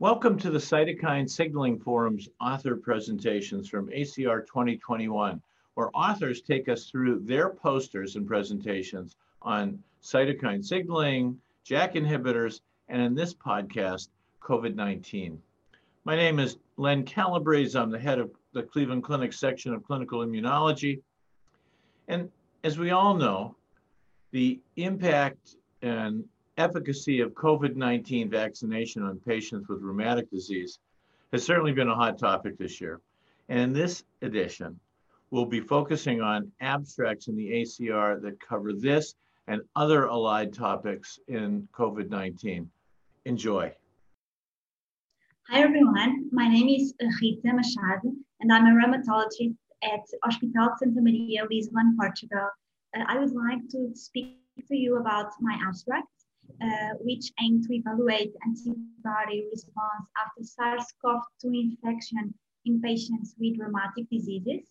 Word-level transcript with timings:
Welcome 0.00 0.38
to 0.38 0.50
the 0.50 0.60
Cytokine 0.60 1.28
Signaling 1.28 1.76
Forum's 1.76 2.28
author 2.40 2.76
presentations 2.76 3.68
from 3.68 3.88
ACR 3.88 4.46
2021, 4.46 5.42
where 5.74 5.90
authors 5.92 6.40
take 6.40 6.68
us 6.68 6.88
through 6.88 7.18
their 7.24 7.50
posters 7.50 8.14
and 8.14 8.24
presentations 8.24 9.16
on 9.42 9.82
cytokine 10.00 10.64
signaling, 10.64 11.36
JAK 11.64 11.94
inhibitors, 11.94 12.60
and 12.88 13.02
in 13.02 13.16
this 13.16 13.34
podcast, 13.34 14.10
COVID-19. 14.40 15.36
My 16.04 16.14
name 16.14 16.38
is 16.38 16.58
Len 16.76 17.02
Calabrese. 17.02 17.76
I'm 17.76 17.90
the 17.90 17.98
head 17.98 18.20
of 18.20 18.30
the 18.52 18.62
Cleveland 18.62 19.02
Clinic 19.02 19.32
section 19.32 19.74
of 19.74 19.82
clinical 19.82 20.24
immunology. 20.24 21.00
And 22.06 22.30
as 22.62 22.78
we 22.78 22.92
all 22.92 23.16
know, 23.16 23.56
the 24.30 24.60
impact 24.76 25.56
and 25.82 26.22
efficacy 26.58 27.20
of 27.20 27.32
COVID-19 27.32 28.30
vaccination 28.30 29.02
on 29.02 29.20
patients 29.20 29.68
with 29.68 29.80
rheumatic 29.80 30.28
disease 30.30 30.80
has 31.32 31.44
certainly 31.44 31.72
been 31.72 31.88
a 31.88 31.94
hot 31.94 32.18
topic 32.18 32.58
this 32.58 32.80
year. 32.80 33.00
And 33.48 33.60
in 33.60 33.72
this 33.72 34.02
edition, 34.22 34.78
we'll 35.30 35.46
be 35.46 35.60
focusing 35.60 36.20
on 36.20 36.50
abstracts 36.60 37.28
in 37.28 37.36
the 37.36 37.48
ACR 37.48 38.20
that 38.22 38.40
cover 38.40 38.72
this 38.72 39.14
and 39.46 39.62
other 39.76 40.08
allied 40.08 40.52
topics 40.52 41.18
in 41.28 41.68
COVID-19. 41.72 42.66
Enjoy. 43.24 43.72
Hi 45.48 45.60
everyone, 45.62 46.28
my 46.32 46.48
name 46.48 46.68
is 46.68 46.92
Rita 47.22 47.54
Machado 47.54 48.12
and 48.40 48.52
I'm 48.52 48.66
a 48.66 48.70
rheumatologist 48.70 49.56
at 49.82 50.00
Hospital 50.24 50.70
Santa 50.78 51.00
Maria, 51.00 51.46
Lisbon, 51.50 51.96
Portugal. 51.98 52.48
Uh, 52.96 53.04
I 53.06 53.18
would 53.18 53.32
like 53.32 53.66
to 53.70 53.90
speak 53.94 54.38
to 54.68 54.76
you 54.76 54.96
about 54.98 55.30
my 55.40 55.58
abstract 55.66 56.08
uh, 56.62 56.94
which 57.00 57.32
aim 57.40 57.62
to 57.62 57.74
evaluate 57.74 58.34
antibody 58.44 59.46
response 59.50 60.08
after 60.22 60.42
SARS-CoV-2 60.42 61.44
infection 61.44 62.34
in 62.64 62.80
patients 62.80 63.34
with 63.38 63.58
rheumatic 63.58 64.08
diseases. 64.10 64.68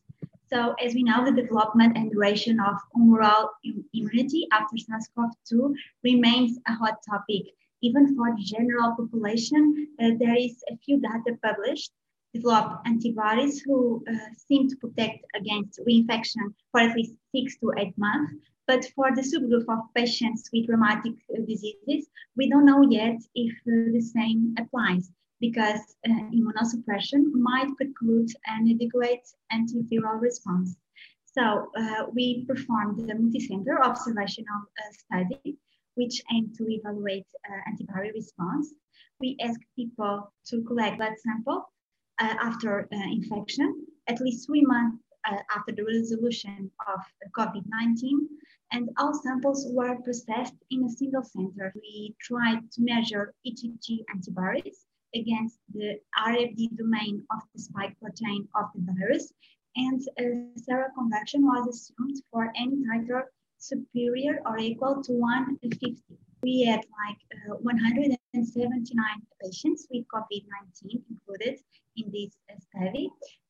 So 0.50 0.76
as 0.84 0.94
we 0.94 1.04
know, 1.04 1.26
the 1.26 1.32
development 1.32 1.98
and 1.98 2.12
duration 2.12 2.60
of 2.60 2.76
humoral 2.96 3.50
immunity 3.94 4.48
after 4.52 4.78
SARS-CoV-2 4.78 5.74
remains 6.04 6.58
a 6.68 6.74
hot 6.74 6.98
topic. 7.10 7.44
Even 7.82 8.16
for 8.16 8.36
the 8.36 8.44
general 8.44 8.96
population, 8.96 9.88
uh, 10.02 10.12
there 10.20 10.36
is 10.36 10.64
a 10.72 10.78
few 10.78 11.00
data 11.00 11.38
published 11.44 11.92
develop 12.34 12.82
antibodies 12.86 13.62
who 13.62 14.04
uh, 14.10 14.14
seem 14.48 14.70
to 14.70 14.76
protect 14.78 15.20
against 15.36 15.80
reinfection 15.88 16.54
for 16.72 16.82
at 16.82 16.96
least 16.96 17.14
six 17.34 17.58
to 17.60 17.72
eight 17.78 17.98
months, 17.98 18.34
but 18.68 18.84
for 18.96 19.16
the 19.16 19.22
subgroup 19.22 19.66
of 19.70 19.94
patients 19.96 20.50
with 20.52 20.68
rheumatic 20.68 21.14
uh, 21.34 21.42
diseases, 21.48 22.10
we 22.36 22.50
don't 22.50 22.66
know 22.66 22.84
yet 22.90 23.18
if 23.34 23.54
uh, 23.66 23.92
the 23.94 24.02
same 24.02 24.54
applies 24.60 25.10
because 25.40 25.80
uh, 26.06 26.12
immunosuppression 26.36 27.32
might 27.34 27.70
preclude 27.78 28.30
an 28.48 28.70
adequate 28.70 29.26
antiviral 29.54 30.20
response. 30.20 30.76
So 31.24 31.70
uh, 31.78 32.06
we 32.14 32.46
performed 32.46 32.98
the 33.08 33.14
multicenter 33.14 33.80
observational 33.82 34.62
uh, 34.80 34.92
study, 34.92 35.58
which 35.96 36.22
aimed 36.34 36.56
to 36.56 36.66
evaluate 36.68 37.28
uh, 37.50 37.70
antibody 37.70 38.12
response. 38.12 38.74
We 39.22 39.38
asked 39.42 39.64
people 39.76 40.34
to 40.48 40.64
collect 40.64 40.98
blood 40.98 41.14
sample 41.24 41.72
after 42.20 42.88
infection, 42.92 43.86
at 44.08 44.20
least 44.20 44.48
three 44.48 44.64
months 44.64 44.98
Uh, 45.26 45.38
after 45.56 45.74
the 45.74 45.84
resolution 45.84 46.72
of 46.88 47.00
COVID-19 47.38 48.28
and 48.72 48.90
all 48.98 49.14
samples 49.14 49.68
were 49.72 49.96
processed 50.02 50.56
in 50.72 50.84
a 50.86 50.90
single 50.90 51.24
center. 51.24 51.74
We 51.76 52.16
tried 52.22 52.72
to 52.72 52.82
measure 52.82 53.34
IgG 53.46 54.06
antibodies 54.14 54.86
against 55.16 55.60
the 55.74 56.00
RBD 56.18 56.78
domain 56.78 57.24
of 57.32 57.42
the 57.54 57.62
spike 57.62 57.98
protein 58.00 58.48
of 58.56 58.66
the 58.76 58.94
virus, 58.94 59.34
and 59.76 60.02
uh, 60.20 60.24
a 60.24 60.60
seroconversion 60.60 61.42
was 61.42 61.68
assumed 61.68 62.22
for 62.32 62.52
any 62.56 62.78
titer 62.86 63.24
superior 63.58 64.42
or 64.46 64.58
equal 64.58 65.02
to 65.04 65.14
150. 65.14 65.98
We 66.44 66.64
had 66.64 66.86
like 67.06 67.20
uh, 67.52 67.56
179 67.62 69.06
patients 69.42 69.88
with 69.90 70.06
COVID-19 70.14 71.02
included 71.10 71.60
in 71.96 72.12
this 72.12 72.38
uh, 72.50 72.56
study, 72.70 73.10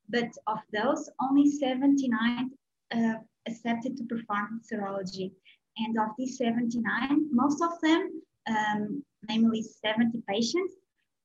but 0.10 0.30
of 0.48 0.60
those, 0.74 1.10
only 1.22 1.50
79 1.50 2.52
uh, 2.96 3.14
accepted 3.48 3.98
to 3.98 4.04
perform 4.04 4.62
serology. 4.72 5.32
And 5.78 5.98
of 6.00 6.10
these 6.18 6.38
79, 6.38 7.30
most 7.32 7.62
of 7.62 7.80
them, 7.82 8.22
um, 8.48 9.04
namely 9.30 9.62
70 9.62 10.24
patients, 10.28 10.76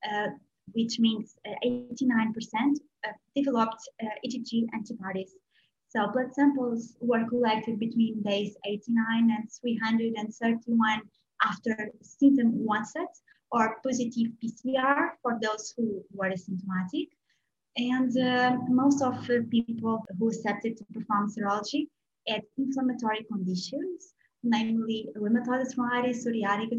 uh, 0.09 0.27
which 0.73 0.99
means 0.99 1.35
89%, 1.65 2.33
uh, 3.05 3.11
developed 3.35 3.81
uh, 4.01 4.07
IgG 4.25 4.65
antibodies. 4.73 5.33
So 5.89 6.07
blood 6.11 6.33
samples 6.33 6.95
were 7.01 7.27
collected 7.29 7.79
between 7.79 8.21
days 8.23 8.55
89 8.65 9.29
and 9.31 9.49
331 9.61 11.01
after 11.43 11.91
symptom 12.01 12.65
onset 12.69 13.13
or 13.51 13.77
positive 13.83 14.31
PCR 14.43 15.11
for 15.21 15.37
those 15.41 15.73
who 15.77 16.03
were 16.11 16.29
asymptomatic. 16.29 17.09
And 17.75 18.15
uh, 18.17 18.57
most 18.69 19.01
of 19.01 19.25
the 19.25 19.47
people 19.49 20.05
who 20.19 20.29
accepted 20.29 20.77
to 20.77 20.85
perform 20.93 21.31
serology 21.31 21.87
had 22.27 22.43
inflammatory 22.57 23.25
conditions, 23.31 24.13
namely 24.43 25.09
rheumatoid 25.17 25.65
arthritis, 25.65 26.25
psoriatic 26.25 26.71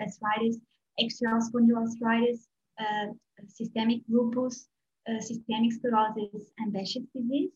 arthritis, 0.00 0.58
axial 1.00 1.38
spondyloarthritis, 1.38 2.40
uh, 2.80 3.12
systemic 3.46 4.00
lupus, 4.08 4.66
uh, 5.08 5.20
systemic 5.20 5.72
sclerosis, 5.72 6.50
and 6.58 6.74
Behçet's 6.74 7.06
disease. 7.14 7.50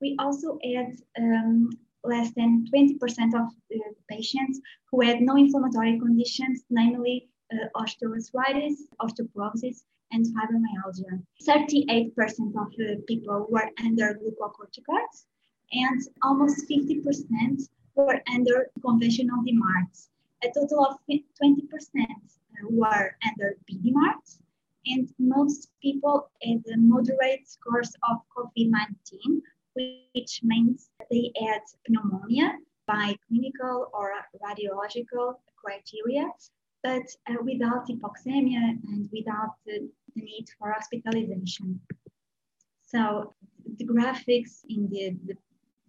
We 0.00 0.16
also 0.18 0.58
had 0.64 0.96
um, 1.18 1.70
less 2.04 2.32
than 2.32 2.66
20% 2.74 2.98
of 3.34 3.42
uh, 3.42 3.78
patients 4.08 4.60
who 4.90 5.02
had 5.02 5.20
no 5.20 5.36
inflammatory 5.36 5.98
conditions, 5.98 6.64
namely 6.70 7.28
uh, 7.52 7.68
osteoarthritis, 7.76 8.76
osteoporosis, 9.00 9.82
and 10.12 10.26
fibromyalgia. 10.26 11.22
38% 11.42 12.14
of 12.62 12.68
uh, 12.78 13.00
people 13.08 13.46
were 13.50 13.68
under 13.84 14.14
glucocorticoids, 14.20 15.24
and 15.72 16.00
almost 16.22 16.68
50% 16.68 17.68
were 17.94 18.20
under 18.32 18.70
conventional 18.84 19.42
DMARDs. 19.42 20.08
A 20.44 20.48
total 20.54 20.84
of 20.86 20.96
20% 21.08 21.22
were 22.70 23.16
under 23.26 23.56
bDMARDs, 23.70 24.38
and 24.86 25.08
most 25.18 25.68
people 25.80 26.30
had 26.42 26.62
a 26.72 26.76
moderate 26.76 27.48
scores 27.48 27.92
of 28.10 28.18
COVID-19, 28.36 29.40
which 30.14 30.40
means 30.42 30.90
they 31.10 31.32
had 31.40 31.62
pneumonia 31.88 32.58
by 32.86 33.16
clinical 33.28 33.88
or 33.94 34.12
radiological 34.44 35.36
criteria, 35.56 36.28
but 36.82 37.06
uh, 37.28 37.36
without 37.44 37.86
hypoxemia 37.86 38.76
and 38.88 39.08
without 39.12 39.54
the, 39.64 39.88
the, 40.14 40.22
need 40.22 40.46
for 40.58 40.72
hospitalization. 40.72 41.80
So 42.86 43.34
the 43.78 43.86
graphics 43.86 44.64
in 44.68 44.88
the, 44.90 45.16
the 45.26 45.34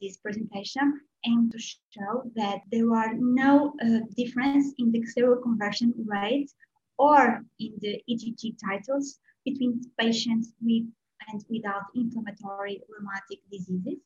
this 0.04 0.18
presentation 0.18 1.00
aim 1.26 1.50
to 1.50 1.58
show 1.58 2.24
that 2.36 2.60
there 2.72 2.94
are 2.94 3.14
no 3.14 3.74
uh, 3.82 4.00
difference 4.18 4.74
in 4.78 4.92
the 4.92 5.02
seroconversion 5.16 5.94
rate 6.06 6.52
or 6.98 7.42
in 7.60 7.72
the 7.80 8.02
IgG 8.10 8.56
titers 8.64 9.20
between 9.46 9.82
patients 9.98 10.52
with 10.62 10.84
and 11.30 11.46
without 11.50 11.84
inflammatory 11.96 12.82
rheumatic 12.90 13.40
diseases. 13.50 14.00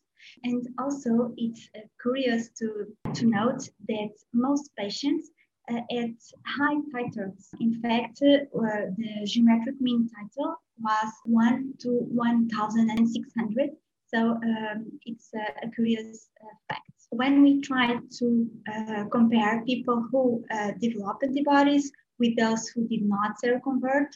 And 0.44 0.68
also, 0.80 1.34
it's 1.38 1.68
uh, 1.76 1.82
curious 2.02 2.50
to, 2.60 2.86
to 3.14 3.26
note 3.26 3.70
that 3.88 4.12
most 4.34 4.70
patients 4.78 5.30
at 5.70 6.16
high 6.46 6.80
titers. 6.94 7.50
In 7.60 7.82
fact, 7.82 8.22
uh, 8.22 8.92
the 8.98 9.26
geometric 9.26 9.80
mean 9.82 10.10
titer 10.10 10.54
was 10.80 11.12
1 11.26 11.74
to 11.80 11.90
1,600 11.90 13.70
so 14.08 14.20
um, 14.20 15.00
it's 15.06 15.32
a, 15.36 15.66
a 15.68 15.72
curious 15.72 16.30
uh, 16.42 16.56
fact. 16.70 16.92
When 17.10 17.44
we 17.44 17.62
try 17.62 17.98
to 18.20 18.50
uh, 18.74 19.04
compare 19.12 19.64
people 19.66 20.06
who 20.12 20.44
uh, 20.52 20.72
developed 20.80 21.24
antibodies 21.24 21.92
with 22.20 22.38
those 22.38 22.68
who 22.70 22.88
did 22.88 23.04
not 23.04 23.36
seroconvert, 23.44 24.08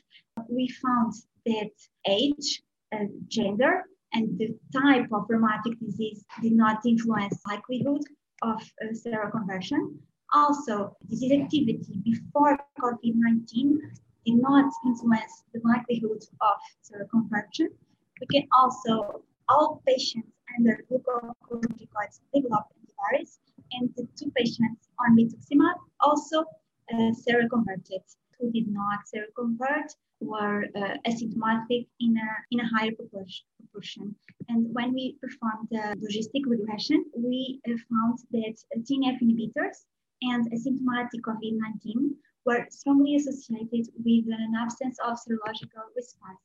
we 0.49 0.67
found 0.69 1.13
that 1.45 1.71
age, 2.07 2.61
uh, 2.93 3.05
gender, 3.27 3.83
and 4.13 4.37
the 4.37 4.57
type 4.73 5.07
of 5.11 5.25
rheumatic 5.29 5.79
disease 5.79 6.23
did 6.41 6.53
not 6.53 6.85
influence 6.85 7.39
likelihood 7.47 8.01
of 8.41 8.61
uh, 8.81 8.93
seroconversion. 8.93 9.97
Also, 10.33 10.95
disease 11.09 11.33
activity 11.33 12.01
before 12.03 12.57
COVID-19 12.79 13.77
did 14.25 14.35
not 14.35 14.71
influence 14.85 15.43
the 15.53 15.59
likelihood 15.65 16.23
of 16.39 16.57
seroconversion. 16.87 17.67
We 18.19 18.27
can 18.31 18.47
also 18.57 19.23
all 19.49 19.81
patients 19.85 20.31
under 20.57 20.83
glucocorticoids 20.89 22.21
developed 22.33 22.71
antibodies, 22.79 23.39
and 23.73 23.89
the 23.95 24.07
two 24.17 24.31
patients 24.31 24.87
on 24.99 25.17
rituximab 25.17 25.75
also 25.99 26.45
uh, 26.93 27.11
seroconverted. 27.27 28.03
Who 28.39 28.51
did 28.51 28.67
not 28.69 28.99
seroconvert 29.13 29.93
were 30.21 30.65
uh, 30.75 30.97
asymptomatic 31.07 31.87
in 31.99 32.15
a, 32.17 32.29
in 32.51 32.59
a 32.59 32.67
higher 32.67 32.91
proportion. 32.91 34.15
And 34.49 34.73
when 34.73 34.93
we 34.93 35.17
performed 35.21 35.67
the 35.69 35.95
logistic 35.99 36.43
regression, 36.47 37.05
we 37.15 37.59
uh, 37.67 37.73
found 37.89 38.19
that 38.31 38.55
TNF 38.77 39.21
inhibitors 39.21 39.85
and 40.21 40.51
asymptomatic 40.51 41.21
COVID-19 41.21 42.11
were 42.45 42.65
strongly 42.69 43.15
associated 43.15 43.87
with 44.03 44.25
an 44.27 44.53
absence 44.57 44.97
of 45.05 45.17
serological 45.17 45.85
response. 45.95 46.39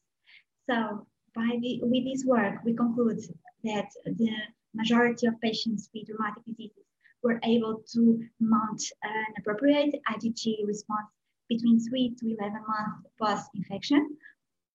So 0.69 1.06
by 1.34 1.58
the, 1.61 1.81
with 1.82 2.05
this 2.05 2.25
work, 2.25 2.56
we 2.64 2.75
conclude 2.75 3.20
that 3.64 3.88
the 4.05 4.31
majority 4.75 5.26
of 5.26 5.40
patients 5.40 5.88
with 5.94 6.08
rheumatic 6.08 6.44
diseases 6.44 6.84
were 7.23 7.40
able 7.44 7.82
to 7.93 8.23
mount 8.40 8.82
an 9.02 9.34
appropriate 9.38 9.94
IgG 10.12 10.67
response 10.67 11.08
between 11.49 11.81
3 11.81 12.14
to 12.19 12.37
11 12.38 12.61
months 12.67 13.08
post-infection. 13.20 14.17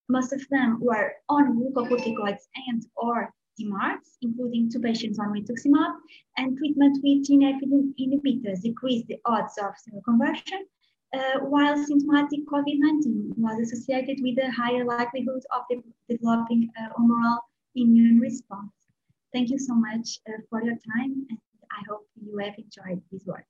Most 0.09 0.33
of 0.33 0.47
them 0.49 0.79
were 0.81 1.13
on 1.29 1.57
glucocorticoids 1.57 2.43
and 2.67 2.85
or 2.95 3.33
Including 4.21 4.69
two 4.71 4.79
patients 4.79 5.19
on 5.19 5.27
rituximab, 5.27 5.95
and 6.37 6.57
treatment 6.57 6.97
with 7.03 7.27
TNF 7.27 7.59
inhibitors 7.99 8.61
decreased 8.61 9.07
the 9.07 9.19
odds 9.25 9.57
of 9.57 9.73
seroconversion, 9.83 10.61
uh, 11.13 11.39
while 11.41 11.77
symptomatic 11.83 12.45
COVID-19 12.47 13.37
was 13.37 13.59
associated 13.59 14.19
with 14.21 14.37
a 14.39 14.51
higher 14.51 14.85
likelihood 14.85 15.43
of 15.55 15.63
de 15.69 15.83
developing 16.09 16.69
uh, 16.79 16.89
humoral 16.97 17.39
immune 17.75 18.19
response. 18.19 18.71
Thank 19.33 19.49
you 19.49 19.57
so 19.57 19.73
much 19.73 20.19
uh, 20.27 20.41
for 20.49 20.63
your 20.63 20.75
time, 20.75 21.25
and 21.29 21.37
I 21.71 21.81
hope 21.89 22.07
you 22.15 22.37
have 22.37 22.55
enjoyed 22.57 23.01
this 23.11 23.25
work. 23.25 23.45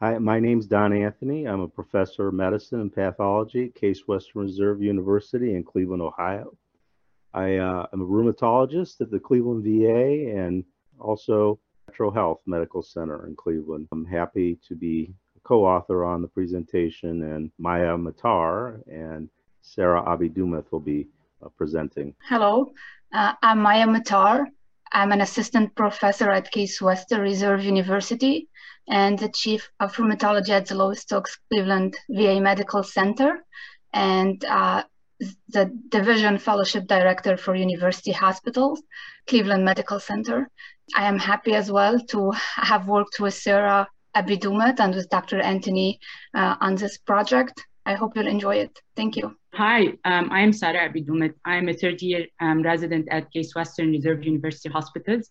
Hi, 0.00 0.18
my 0.18 0.38
name 0.40 0.58
is 0.58 0.66
Don 0.66 0.92
Anthony. 0.92 1.46
I'm 1.46 1.60
a 1.60 1.68
professor 1.68 2.28
of 2.28 2.34
medicine 2.34 2.80
and 2.80 2.94
pathology 2.94 3.66
at 3.66 3.74
Case 3.74 4.06
Western 4.06 4.42
Reserve 4.42 4.82
University 4.82 5.54
in 5.54 5.64
Cleveland, 5.64 6.02
Ohio. 6.02 6.52
I 7.36 7.58
uh, 7.58 7.86
am 7.92 8.00
a 8.00 8.06
rheumatologist 8.06 9.02
at 9.02 9.10
the 9.10 9.20
Cleveland 9.20 9.62
VA 9.62 10.40
and 10.40 10.64
also 10.98 11.60
Metro 11.86 12.10
Health 12.10 12.40
Medical 12.46 12.82
Center 12.82 13.26
in 13.26 13.36
Cleveland. 13.36 13.88
I'm 13.92 14.06
happy 14.06 14.58
to 14.66 14.74
be 14.74 15.12
a 15.36 15.40
co-author 15.40 16.02
on 16.02 16.22
the 16.22 16.28
presentation, 16.28 17.22
and 17.24 17.50
Maya 17.58 17.94
Matar 17.98 18.80
and 18.90 19.28
Sarah 19.60 20.02
Abidumath 20.04 20.72
will 20.72 20.80
be 20.80 21.08
uh, 21.44 21.50
presenting. 21.58 22.14
Hello, 22.26 22.72
uh, 23.12 23.34
I'm 23.42 23.60
Maya 23.60 23.86
Matar. 23.86 24.46
I'm 24.92 25.12
an 25.12 25.20
assistant 25.20 25.74
professor 25.74 26.30
at 26.30 26.50
Case 26.50 26.80
Western 26.80 27.20
Reserve 27.20 27.62
University 27.62 28.48
and 28.88 29.18
the 29.18 29.28
chief 29.28 29.70
of 29.78 29.94
rheumatology 29.96 30.50
at 30.50 30.66
the 30.66 30.74
Louis 30.74 31.00
Stokes 31.00 31.38
Cleveland 31.50 31.98
VA 32.08 32.40
Medical 32.40 32.82
Center 32.82 33.44
and 33.92 34.42
uh, 34.46 34.84
the 35.48 35.70
division 35.88 36.38
fellowship 36.38 36.86
director 36.86 37.36
for 37.36 37.54
university 37.54 38.12
hospitals, 38.12 38.82
Cleveland 39.26 39.64
Medical 39.64 39.98
Center. 40.00 40.48
I 40.94 41.04
am 41.04 41.18
happy 41.18 41.54
as 41.54 41.70
well 41.70 41.98
to 42.12 42.32
have 42.56 42.86
worked 42.86 43.18
with 43.20 43.34
Sarah 43.34 43.88
Abidumath 44.14 44.80
and 44.80 44.94
with 44.94 45.08
Dr. 45.10 45.40
Anthony 45.40 45.98
uh, 46.34 46.56
on 46.60 46.76
this 46.76 46.98
project. 46.98 47.64
I 47.84 47.94
hope 47.94 48.16
you'll 48.16 48.26
enjoy 48.26 48.56
it. 48.56 48.78
Thank 48.96 49.16
you. 49.16 49.36
Hi, 49.54 49.86
um, 50.04 50.30
I'm 50.30 50.52
Sarah 50.52 50.88
Abidumath. 50.88 51.34
I'm 51.44 51.68
a 51.68 51.74
third 51.74 52.02
year 52.02 52.26
um, 52.40 52.62
resident 52.62 53.08
at 53.10 53.32
Case 53.32 53.54
Western 53.54 53.90
Reserve 53.90 54.24
University 54.24 54.68
Hospitals 54.68 55.30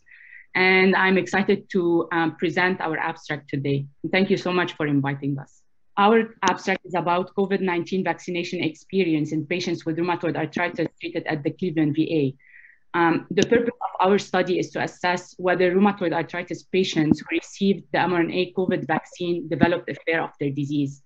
and 0.56 0.96
I'm 0.96 1.18
excited 1.18 1.70
to 1.72 2.08
um, 2.12 2.36
present 2.38 2.80
our 2.80 2.98
abstract 2.98 3.50
today. 3.50 3.86
Thank 4.12 4.30
you 4.30 4.38
so 4.38 4.52
much 4.54 4.74
for 4.74 4.88
inviting 4.88 5.38
us. 5.38 5.62
Our 5.97 6.36
abstract 6.42 6.86
is 6.86 6.94
about 6.94 7.33
COVID-19 7.36 8.03
vaccination 8.03 8.62
experience 8.62 9.31
in 9.31 9.45
patients 9.45 9.86
with 9.86 9.97
rheumatoid 9.97 10.36
arthritis 10.36 10.88
treated 11.00 11.25
at 11.25 11.44
the 11.44 11.51
Cleveland 11.51 11.95
VA. 11.95 12.31
Um, 12.94 13.27
the 13.31 13.44
purpose 13.47 13.75
of 13.81 14.07
our 14.07 14.18
study 14.18 14.59
is 14.59 14.71
to 14.71 14.81
assess 14.81 15.36
whether 15.38 15.74
rheumatoid 15.74 16.13
arthritis 16.13 16.63
patients 16.63 17.19
who 17.19 17.25
received 17.31 17.83
the 17.94 18.00
mRNA 18.00 18.53
COVID 18.56 18.88
vaccine 18.88 19.47
developed 19.47 19.89
a 19.89 19.95
flare 19.95 20.24
of 20.24 20.31
their 20.39 20.50
disease. 20.50 21.01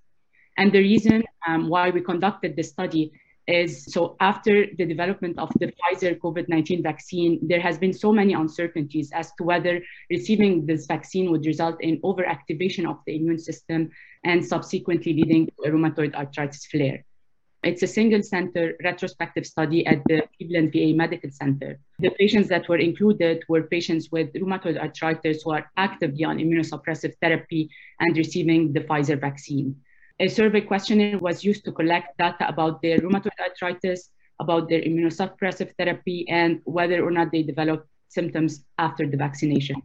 And 0.57 0.71
the 0.71 0.79
reason 0.79 1.23
um, 1.47 1.69
why 1.69 1.91
we 1.91 2.01
conducted 2.01 2.55
the 2.55 2.63
study 2.63 3.11
is 3.49 3.85
so 3.85 4.15
after 4.19 4.67
the 4.77 4.85
development 4.85 5.39
of 5.39 5.49
the 5.59 5.73
Pfizer 5.73 6.17
COVID-19 6.19 6.83
vaccine, 6.83 7.39
there 7.41 7.59
has 7.59 7.77
been 7.77 7.93
so 7.93 8.13
many 8.13 8.33
uncertainties 8.33 9.11
as 9.11 9.31
to 9.37 9.43
whether 9.43 9.81
receiving 10.09 10.65
this 10.65 10.85
vaccine 10.85 11.31
would 11.31 11.45
result 11.45 11.81
in 11.81 11.99
overactivation 12.01 12.87
of 12.89 12.97
the 13.05 13.15
immune 13.15 13.39
system 13.39 13.89
and 14.23 14.45
subsequently 14.45 15.13
leading 15.13 15.47
to 15.47 15.71
rheumatoid 15.71 16.13
arthritis 16.13 16.65
flare. 16.67 17.03
It's 17.63 17.83
a 17.83 17.87
single 17.87 18.23
center 18.23 18.77
retrospective 18.81 19.45
study 19.45 19.85
at 19.85 20.01
the 20.05 20.23
Cleveland 20.37 20.71
VA 20.71 20.93
Medical 20.95 21.29
Center. 21.29 21.77
The 21.99 22.11
patients 22.11 22.47
that 22.49 22.69
were 22.69 22.77
included 22.77 23.43
were 23.49 23.63
patients 23.63 24.09
with 24.11 24.31
rheumatoid 24.33 24.79
arthritis 24.79 25.41
who 25.43 25.51
are 25.51 25.69
actively 25.75 26.23
on 26.23 26.37
immunosuppressive 26.37 27.15
therapy 27.21 27.69
and 27.99 28.15
receiving 28.15 28.71
the 28.71 28.81
Pfizer 28.81 29.19
vaccine 29.19 29.75
a 30.19 30.27
survey 30.27 30.61
questionnaire 30.61 31.17
was 31.17 31.43
used 31.43 31.63
to 31.65 31.71
collect 31.71 32.17
data 32.17 32.47
about 32.47 32.81
their 32.81 32.97
rheumatoid 32.99 33.39
arthritis, 33.39 34.09
about 34.39 34.69
their 34.69 34.81
immunosuppressive 34.81 35.73
therapy, 35.77 36.27
and 36.29 36.61
whether 36.65 37.03
or 37.03 37.11
not 37.11 37.31
they 37.31 37.43
developed 37.43 37.87
symptoms 38.09 38.65
after 38.77 39.07
the 39.07 39.17
vaccination. 39.17 39.81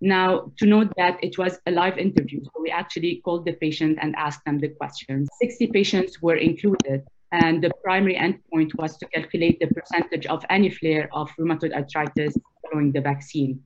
Now, 0.00 0.52
to 0.58 0.66
note 0.66 0.92
that 0.96 1.22
it 1.22 1.38
was 1.38 1.58
a 1.66 1.70
live 1.70 1.96
interview, 1.96 2.42
so 2.44 2.50
we 2.60 2.70
actually 2.70 3.22
called 3.24 3.46
the 3.46 3.52
patient 3.52 3.98
and 4.02 4.14
asked 4.16 4.44
them 4.44 4.58
the 4.58 4.68
questions. 4.68 5.28
60 5.40 5.68
patients 5.68 6.20
were 6.20 6.36
included, 6.36 7.04
and 7.30 7.62
the 7.62 7.70
primary 7.84 8.16
endpoint 8.16 8.74
was 8.74 8.98
to 8.98 9.06
calculate 9.06 9.58
the 9.60 9.68
percentage 9.68 10.26
of 10.26 10.44
any 10.50 10.70
flare 10.70 11.08
of 11.12 11.30
rheumatoid 11.38 11.72
arthritis 11.72 12.36
following 12.62 12.92
the 12.92 13.00
vaccine. 13.00 13.62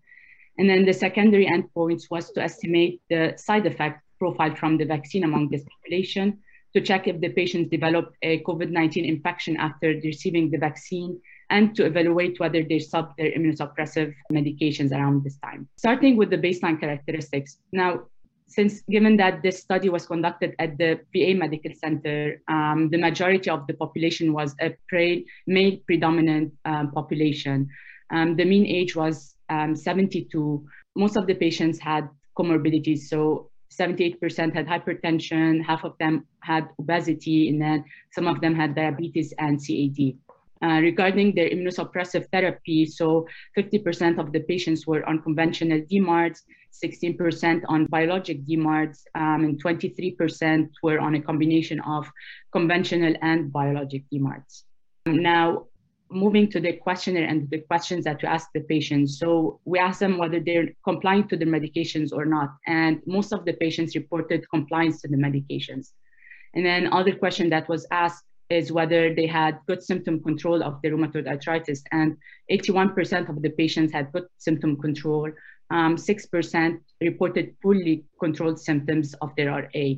And 0.59 0.69
then 0.69 0.85
the 0.85 0.93
secondary 0.93 1.47
endpoints 1.47 2.11
was 2.11 2.31
to 2.33 2.43
estimate 2.43 3.01
the 3.11 3.35
side 3.37 3.67
effect 3.67 4.03
profile 4.19 4.55
from 4.55 4.79
the 4.79 4.85
vaccine 4.85 5.25
among 5.25 5.49
this 5.51 5.65
population 5.65 6.39
to 6.75 6.81
check 6.81 7.09
if 7.09 7.21
the 7.21 7.31
patients 7.31 7.71
developed 7.71 8.15
a 8.23 8.43
COVID-19 8.43 9.09
infection 9.09 9.57
after 9.57 9.89
receiving 10.05 10.51
the 10.51 10.59
vaccine 10.59 11.19
and 11.49 11.75
to 11.77 11.87
evaluate 11.87 12.39
whether 12.39 12.63
they 12.63 12.79
stopped 12.79 13.17
their 13.17 13.31
immunosuppressive 13.31 14.13
medications 14.33 14.93
around 14.93 15.25
this 15.25 15.39
time. 15.39 15.67
Starting 15.77 16.17
with 16.17 16.29
the 16.29 16.37
baseline 16.37 16.79
characteristics. 16.79 17.59
Now, 17.73 18.03
since 18.49 18.83
given 18.91 19.17
that 19.17 19.43
this 19.43 19.59
study 19.59 19.89
was 19.89 20.07
conducted 20.07 20.55
at 20.59 20.79
the 20.79 21.01
VA 21.13 21.35
Medical 21.35 21.73
Center, 21.75 22.43
um, 22.49 22.91
the 22.91 22.99
majority 22.99 23.51
of 23.51 23.67
the 23.67 23.75
population 23.75 24.33
was 24.33 24.55
a 24.61 24.77
pre- 24.89 25.27
male 25.47 25.79
predominant 25.87 26.53
um, 26.65 26.93
population. 26.93 27.69
Um, 28.11 28.37
the 28.37 28.45
mean 28.45 28.67
age 28.67 28.95
was 28.95 29.35
um, 29.49 29.75
72. 29.75 30.65
Most 30.95 31.17
of 31.17 31.27
the 31.27 31.35
patients 31.35 31.79
had 31.79 32.09
comorbidities, 32.39 33.01
so 33.09 33.51
78% 33.71 34.55
had 34.55 34.67
hypertension, 34.67 35.65
half 35.65 35.85
of 35.85 35.97
them 35.99 36.27
had 36.41 36.69
obesity, 36.79 37.49
and 37.49 37.61
then 37.61 37.85
some 38.13 38.27
of 38.27 38.41
them 38.41 38.55
had 38.55 38.75
diabetes 38.75 39.33
and 39.39 39.61
CAD. 39.65 40.17
Uh, 40.63 40.81
regarding 40.81 41.35
their 41.35 41.51
immunosuppressive 41.51 42.27
therapy, 42.33 42.87
so 42.87 43.27
50% 43.59 44.19
of 44.19 44.33
the 44.33 44.41
patients 44.41 44.87
were 44.87 45.07
on 45.07 45.21
conventional 45.21 45.81
DMARDs, 45.83 46.43
16% 46.83 47.63
on 47.69 47.85
biologic 47.87 48.43
DMARDs, 48.47 49.05
um, 49.15 49.45
and 49.45 49.63
23% 49.63 50.71
were 50.83 50.99
on 50.99 51.15
a 51.15 51.21
combination 51.21 51.81
of 51.81 52.11
conventional 52.53 53.15
and 53.21 53.53
biologic 53.53 54.05
DMARDs. 54.13 54.63
Now, 55.07 55.67
moving 56.11 56.51
to 56.51 56.61
the 56.61 56.73
questionnaire 56.75 57.29
and 57.29 57.49
the 57.51 57.59
questions 57.59 58.05
that 58.05 58.23
we 58.23 58.29
ask 58.29 58.49
the 58.55 58.61
patients. 58.61 59.19
So 59.19 59.61
we 59.65 59.79
ask 59.79 60.01
them 60.01 60.19
whether 60.19 60.41
they're 60.41 60.69
complying 60.85 61.29
to 61.29 61.37
the 61.37 61.45
medications 61.45 62.13
or 62.13 62.25
not. 62.25 62.51
And 62.67 63.01
most 63.07 63.33
of 63.33 63.45
the 63.45 63.55
patients 63.55 63.97
reported 63.97 64.49
compliance 64.51 65.01
to 65.03 65.09
the 65.09 65.17
medications. 65.17 65.93
And 66.55 66.65
then 66.65 66.93
other 66.93 67.15
question 67.15 67.51
that 67.51 67.69
was 67.69 67.87
asked 67.91 68.25
is 68.49 68.71
whether 68.71 69.15
they 69.15 69.27
had 69.27 69.59
good 69.67 69.83
symptom 69.83 70.23
control 70.23 70.63
of 70.63 70.81
the 70.83 70.91
rheumatoid 70.91 71.27
arthritis. 71.27 71.83
And 71.91 72.17
81% 72.51 73.29
of 73.29 73.43
the 73.43 73.51
patients 73.51 73.93
had 73.93 74.13
good 74.13 74.27
symptom 74.39 74.81
control. 74.81 75.31
Um, 75.71 75.97
6% 75.97 76.79
reported 77.01 77.57
fully 77.61 78.05
controlled 78.21 78.61
symptoms 78.61 79.15
of 79.15 79.35
their 79.37 79.51
RA. 79.51 79.95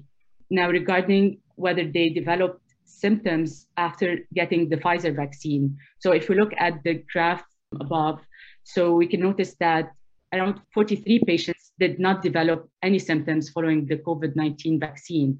Now, 0.50 0.70
regarding 0.70 1.40
whether 1.56 1.84
they 1.86 2.08
developed 2.08 2.62
symptoms 3.00 3.66
after 3.76 4.18
getting 4.34 4.68
the 4.68 4.76
Pfizer 4.76 5.14
vaccine. 5.14 5.76
So 5.98 6.12
if 6.12 6.28
we 6.28 6.36
look 6.36 6.52
at 6.58 6.82
the 6.84 7.02
graph 7.12 7.44
above, 7.80 8.20
so 8.64 8.94
we 8.94 9.06
can 9.06 9.20
notice 9.20 9.54
that 9.60 9.92
around 10.32 10.60
43 10.74 11.20
patients 11.26 11.72
did 11.78 11.98
not 11.98 12.22
develop 12.22 12.68
any 12.82 12.98
symptoms 12.98 13.50
following 13.50 13.86
the 13.86 13.96
COVID-19 13.96 14.80
vaccine. 14.80 15.38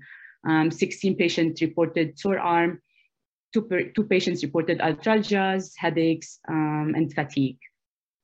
Um, 0.49 0.71
16 0.71 1.17
patients 1.17 1.61
reported 1.61 2.19
sore 2.19 2.39
arm, 2.39 2.81
two, 3.53 3.63
per, 3.63 3.83
two 3.95 4.05
patients 4.05 4.43
reported 4.43 4.79
arthralgias, 4.79 5.73
headaches, 5.77 6.39
um, 6.49 6.95
and 6.97 7.13
fatigue. 7.13 7.59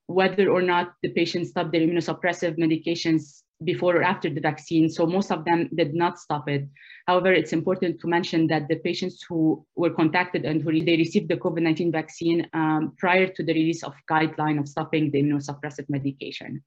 whether 0.06 0.50
or 0.50 0.60
not 0.60 0.92
the 1.02 1.08
patient 1.08 1.46
stopped 1.46 1.72
their 1.72 1.80
immunosuppressive 1.80 2.58
medications 2.58 3.43
before 3.64 3.97
or 3.97 4.02
after 4.02 4.28
the 4.30 4.40
vaccine. 4.40 4.88
So 4.88 5.06
most 5.06 5.30
of 5.30 5.44
them 5.44 5.68
did 5.75 5.94
not 5.94 6.18
stop 6.18 6.49
it. 6.49 6.68
However, 7.06 7.33
it's 7.33 7.52
important 7.52 8.00
to 8.00 8.06
mention 8.06 8.47
that 8.49 8.68
the 8.68 8.76
patients 8.76 9.25
who 9.28 9.64
were 9.76 9.90
contacted 9.90 10.44
and 10.44 10.62
who 10.62 10.73
they 10.85 10.97
received 10.97 11.28
the 11.28 11.37
COVID-19 11.37 11.92
vaccine 11.92 12.49
um, 12.54 12.94
prior 12.99 13.26
to 13.26 13.42
the 13.42 13.52
release 13.52 13.83
of 13.83 13.94
guideline 14.11 14.59
of 14.59 14.68
stopping 14.68 15.11
the 15.11 15.23
immunosuppressive 15.23 15.88
medication. 15.88 16.62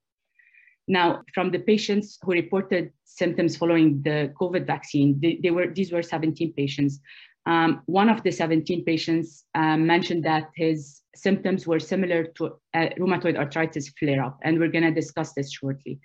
Now, 0.87 1.23
from 1.33 1.51
the 1.51 1.59
patients 1.59 2.17
who 2.21 2.31
reported 2.31 2.91
symptoms 3.03 3.57
following 3.57 4.01
the 4.03 4.33
COVID 4.39 4.65
vaccine, 4.65 5.19
they, 5.19 5.39
they 5.43 5.51
were 5.51 5.67
these 5.67 5.91
were 5.91 6.01
17 6.01 6.53
patients. 6.53 6.99
Um, 7.45 7.81
one 7.85 8.09
of 8.09 8.23
the 8.23 8.31
17 8.31 8.85
patients 8.85 9.45
um, 9.55 9.85
mentioned 9.85 10.23
that 10.25 10.49
his 10.55 11.01
symptoms 11.15 11.65
were 11.65 11.79
similar 11.79 12.25
to 12.37 12.59
rheumatoid 12.75 13.37
arthritis 13.37 13.89
flare-up, 13.99 14.39
and 14.43 14.59
we're 14.59 14.71
going 14.71 14.83
to 14.83 14.91
discuss 14.91 15.33
this 15.33 15.51
shortly. 15.51 15.99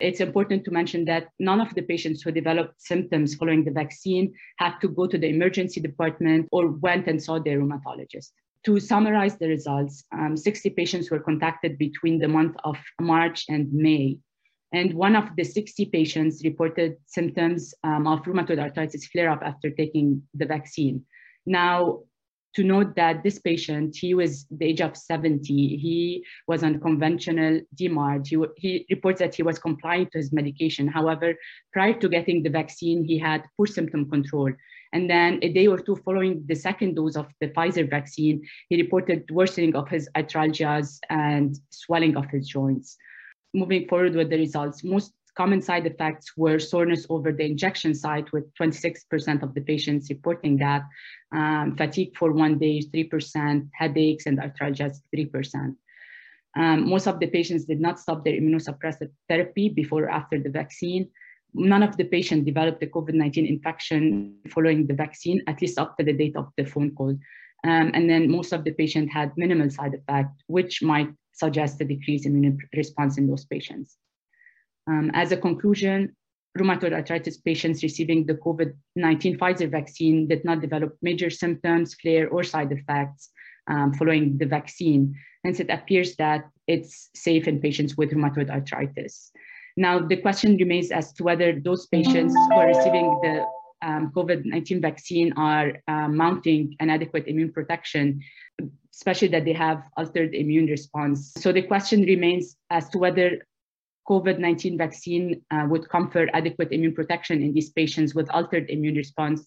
It's 0.00 0.20
important 0.20 0.64
to 0.64 0.70
mention 0.70 1.04
that 1.06 1.28
none 1.38 1.60
of 1.60 1.74
the 1.74 1.82
patients 1.82 2.22
who 2.22 2.32
developed 2.32 2.80
symptoms 2.80 3.34
following 3.34 3.64
the 3.64 3.70
vaccine 3.70 4.34
had 4.58 4.78
to 4.80 4.88
go 4.88 5.06
to 5.06 5.16
the 5.16 5.28
emergency 5.28 5.80
department 5.80 6.48
or 6.50 6.68
went 6.68 7.06
and 7.06 7.22
saw 7.22 7.38
their 7.38 7.60
rheumatologist. 7.60 8.30
To 8.64 8.80
summarize 8.80 9.36
the 9.36 9.48
results, 9.48 10.04
um, 10.12 10.36
60 10.36 10.70
patients 10.70 11.10
were 11.10 11.20
contacted 11.20 11.78
between 11.78 12.18
the 12.18 12.28
month 12.28 12.56
of 12.64 12.76
March 13.00 13.44
and 13.48 13.72
May. 13.72 14.18
And 14.72 14.94
one 14.94 15.14
of 15.14 15.28
the 15.36 15.44
60 15.44 15.86
patients 15.86 16.42
reported 16.44 16.96
symptoms 17.06 17.74
um, 17.84 18.06
of 18.06 18.22
rheumatoid 18.22 18.58
arthritis 18.58 19.06
flare 19.06 19.30
up 19.30 19.42
after 19.44 19.70
taking 19.70 20.22
the 20.34 20.46
vaccine. 20.46 21.04
Now, 21.46 22.00
to 22.54 22.62
note 22.62 22.94
that 22.94 23.22
this 23.22 23.38
patient, 23.38 23.96
he 23.96 24.14
was 24.14 24.46
the 24.50 24.66
age 24.66 24.80
of 24.80 24.96
70. 24.96 25.76
He 25.76 26.24
was 26.46 26.62
on 26.62 26.80
conventional 26.80 27.60
DMARD. 27.74 28.26
He, 28.26 28.38
he 28.56 28.86
reports 28.90 29.18
that 29.18 29.34
he 29.34 29.42
was 29.42 29.58
compliant 29.58 30.12
to 30.12 30.18
his 30.18 30.32
medication. 30.32 30.86
However, 30.86 31.34
prior 31.72 31.94
to 31.94 32.08
getting 32.08 32.42
the 32.42 32.50
vaccine, 32.50 33.04
he 33.04 33.18
had 33.18 33.44
poor 33.56 33.66
symptom 33.66 34.08
control. 34.08 34.52
And 34.92 35.10
then 35.10 35.40
a 35.42 35.52
day 35.52 35.66
or 35.66 35.78
two 35.78 35.96
following 35.96 36.44
the 36.46 36.54
second 36.54 36.94
dose 36.94 37.16
of 37.16 37.26
the 37.40 37.48
Pfizer 37.48 37.90
vaccine, 37.90 38.46
he 38.68 38.80
reported 38.80 39.28
worsening 39.30 39.74
of 39.74 39.88
his 39.88 40.08
arthralgias 40.16 41.00
and 41.10 41.58
swelling 41.70 42.16
of 42.16 42.26
his 42.26 42.46
joints. 42.46 42.96
Moving 43.52 43.88
forward 43.88 44.14
with 44.14 44.30
the 44.30 44.38
results, 44.38 44.84
most 44.84 45.12
common 45.36 45.60
side 45.60 45.86
effects 45.86 46.36
were 46.36 46.58
soreness 46.58 47.06
over 47.10 47.32
the 47.32 47.44
injection 47.44 47.94
site, 47.94 48.32
with 48.32 48.52
26% 48.54 49.42
of 49.42 49.54
the 49.54 49.60
patients 49.60 50.08
reporting 50.10 50.56
that, 50.58 50.82
um, 51.32 51.76
fatigue 51.76 52.16
for 52.16 52.32
one 52.32 52.58
day, 52.58 52.80
3%, 52.80 53.68
headaches 53.72 54.26
and 54.26 54.38
arthralgias, 54.38 54.98
3%. 55.14 55.76
Um, 56.56 56.88
most 56.88 57.08
of 57.08 57.18
the 57.18 57.26
patients 57.26 57.64
did 57.64 57.80
not 57.80 57.98
stop 57.98 58.24
their 58.24 58.34
immunosuppressive 58.34 59.10
therapy 59.28 59.68
before 59.68 60.04
or 60.04 60.10
after 60.10 60.38
the 60.40 60.50
vaccine. 60.50 61.08
None 61.52 61.82
of 61.82 61.96
the 61.96 62.04
patients 62.04 62.44
developed 62.44 62.82
a 62.82 62.86
COVID-19 62.86 63.48
infection 63.48 64.36
following 64.50 64.86
the 64.86 64.94
vaccine, 64.94 65.42
at 65.46 65.60
least 65.60 65.78
up 65.78 65.96
to 65.98 66.04
the 66.04 66.12
date 66.12 66.36
of 66.36 66.48
the 66.56 66.64
phone 66.64 66.92
call. 66.94 67.10
Um, 67.64 67.90
and 67.94 68.08
then 68.08 68.30
most 68.30 68.52
of 68.52 68.62
the 68.62 68.72
patients 68.72 69.12
had 69.12 69.32
minimal 69.36 69.70
side 69.70 69.94
effect, 69.94 70.42
which 70.46 70.82
might 70.82 71.08
suggest 71.32 71.80
a 71.80 71.84
decreased 71.84 72.26
immune 72.26 72.58
response 72.74 73.18
in 73.18 73.26
those 73.26 73.44
patients. 73.46 73.96
Um, 74.86 75.10
as 75.14 75.32
a 75.32 75.36
conclusion, 75.36 76.14
rheumatoid 76.58 76.92
arthritis 76.92 77.38
patients 77.38 77.82
receiving 77.82 78.26
the 78.26 78.34
COVID-19 78.34 79.38
Pfizer 79.38 79.70
vaccine 79.70 80.28
did 80.28 80.44
not 80.44 80.60
develop 80.60 80.96
major 81.02 81.30
symptoms, 81.30 81.94
flare, 81.94 82.28
or 82.28 82.44
side 82.44 82.70
effects 82.70 83.30
um, 83.68 83.92
following 83.94 84.38
the 84.38 84.46
vaccine. 84.46 85.14
Hence, 85.44 85.60
it 85.60 85.70
appears 85.70 86.16
that 86.16 86.48
it's 86.66 87.10
safe 87.14 87.48
in 87.48 87.60
patients 87.60 87.96
with 87.96 88.10
rheumatoid 88.10 88.50
arthritis. 88.50 89.32
Now, 89.76 89.98
the 89.98 90.16
question 90.16 90.56
remains 90.56 90.90
as 90.92 91.12
to 91.14 91.24
whether 91.24 91.58
those 91.58 91.86
patients 91.86 92.34
who 92.34 92.54
are 92.54 92.68
receiving 92.68 93.18
the 93.22 93.44
um, 93.82 94.12
COVID-19 94.14 94.80
vaccine 94.80 95.32
are 95.36 95.72
uh, 95.88 96.08
mounting 96.08 96.76
an 96.80 96.88
adequate 96.88 97.26
immune 97.26 97.52
protection, 97.52 98.20
especially 98.94 99.28
that 99.28 99.44
they 99.44 99.52
have 99.52 99.82
altered 99.96 100.34
immune 100.34 100.66
response. 100.66 101.32
So 101.38 101.52
the 101.52 101.62
question 101.62 102.02
remains 102.02 102.56
as 102.70 102.88
to 102.90 102.98
whether 102.98 103.40
COVID-19 104.08 104.76
vaccine 104.76 105.42
uh, 105.50 105.66
would 105.68 105.88
confer 105.88 106.28
adequate 106.32 106.72
immune 106.72 106.94
protection 106.94 107.42
in 107.42 107.52
these 107.52 107.70
patients 107.70 108.14
with 108.14 108.28
altered 108.30 108.68
immune 108.68 108.96
response, 108.96 109.46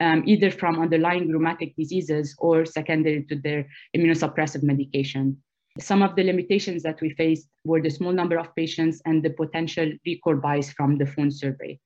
um, 0.00 0.22
either 0.26 0.50
from 0.50 0.80
underlying 0.80 1.28
rheumatic 1.28 1.74
diseases 1.76 2.34
or 2.38 2.64
secondary 2.64 3.24
to 3.24 3.36
their 3.36 3.66
immunosuppressive 3.96 4.62
medication. 4.62 5.36
Some 5.78 6.02
of 6.02 6.16
the 6.16 6.24
limitations 6.24 6.82
that 6.82 7.00
we 7.00 7.10
faced 7.10 7.48
were 7.64 7.80
the 7.80 7.90
small 7.90 8.12
number 8.12 8.38
of 8.38 8.54
patients 8.56 9.00
and 9.04 9.22
the 9.22 9.30
potential 9.30 9.92
recall 10.04 10.36
bias 10.36 10.72
from 10.72 10.98
the 10.98 11.06
phone 11.06 11.30
survey. 11.30 11.78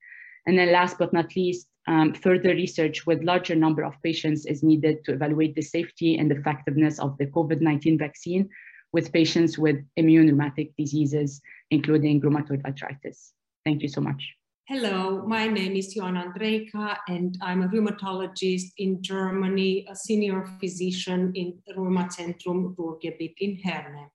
And 0.46 0.58
then 0.58 0.72
last 0.72 0.98
but 0.98 1.12
not 1.12 1.36
least, 1.36 1.68
um, 1.88 2.14
further 2.14 2.50
research 2.50 3.06
with 3.06 3.24
larger 3.24 3.56
number 3.56 3.84
of 3.84 4.00
patients 4.02 4.46
is 4.46 4.62
needed 4.62 5.04
to 5.04 5.12
evaluate 5.12 5.54
the 5.54 5.62
safety 5.62 6.16
and 6.16 6.30
effectiveness 6.30 7.00
of 7.00 7.18
the 7.18 7.26
COVID-19 7.26 7.98
vaccine 7.98 8.48
with 8.92 9.12
patients 9.12 9.58
with 9.58 9.84
immune 9.96 10.26
rheumatic 10.28 10.72
diseases, 10.76 11.40
including 11.70 12.20
rheumatoid 12.20 12.64
arthritis. 12.64 13.32
Thank 13.64 13.82
you 13.82 13.88
so 13.88 14.00
much. 14.00 14.34
Hello, 14.68 15.26
my 15.26 15.48
name 15.48 15.74
is 15.74 15.94
Ioana 15.94 16.32
Andreica, 16.32 16.96
and 17.08 17.36
I'm 17.42 17.62
a 17.62 17.68
rheumatologist 17.68 18.72
in 18.78 19.02
Germany, 19.02 19.86
a 19.90 19.96
senior 19.96 20.46
physician 20.60 21.32
in 21.34 21.58
Rheumazentrum 21.76 22.76
Ruhrgebiet 22.76 23.34
in 23.38 23.58
Herne. 23.64 24.08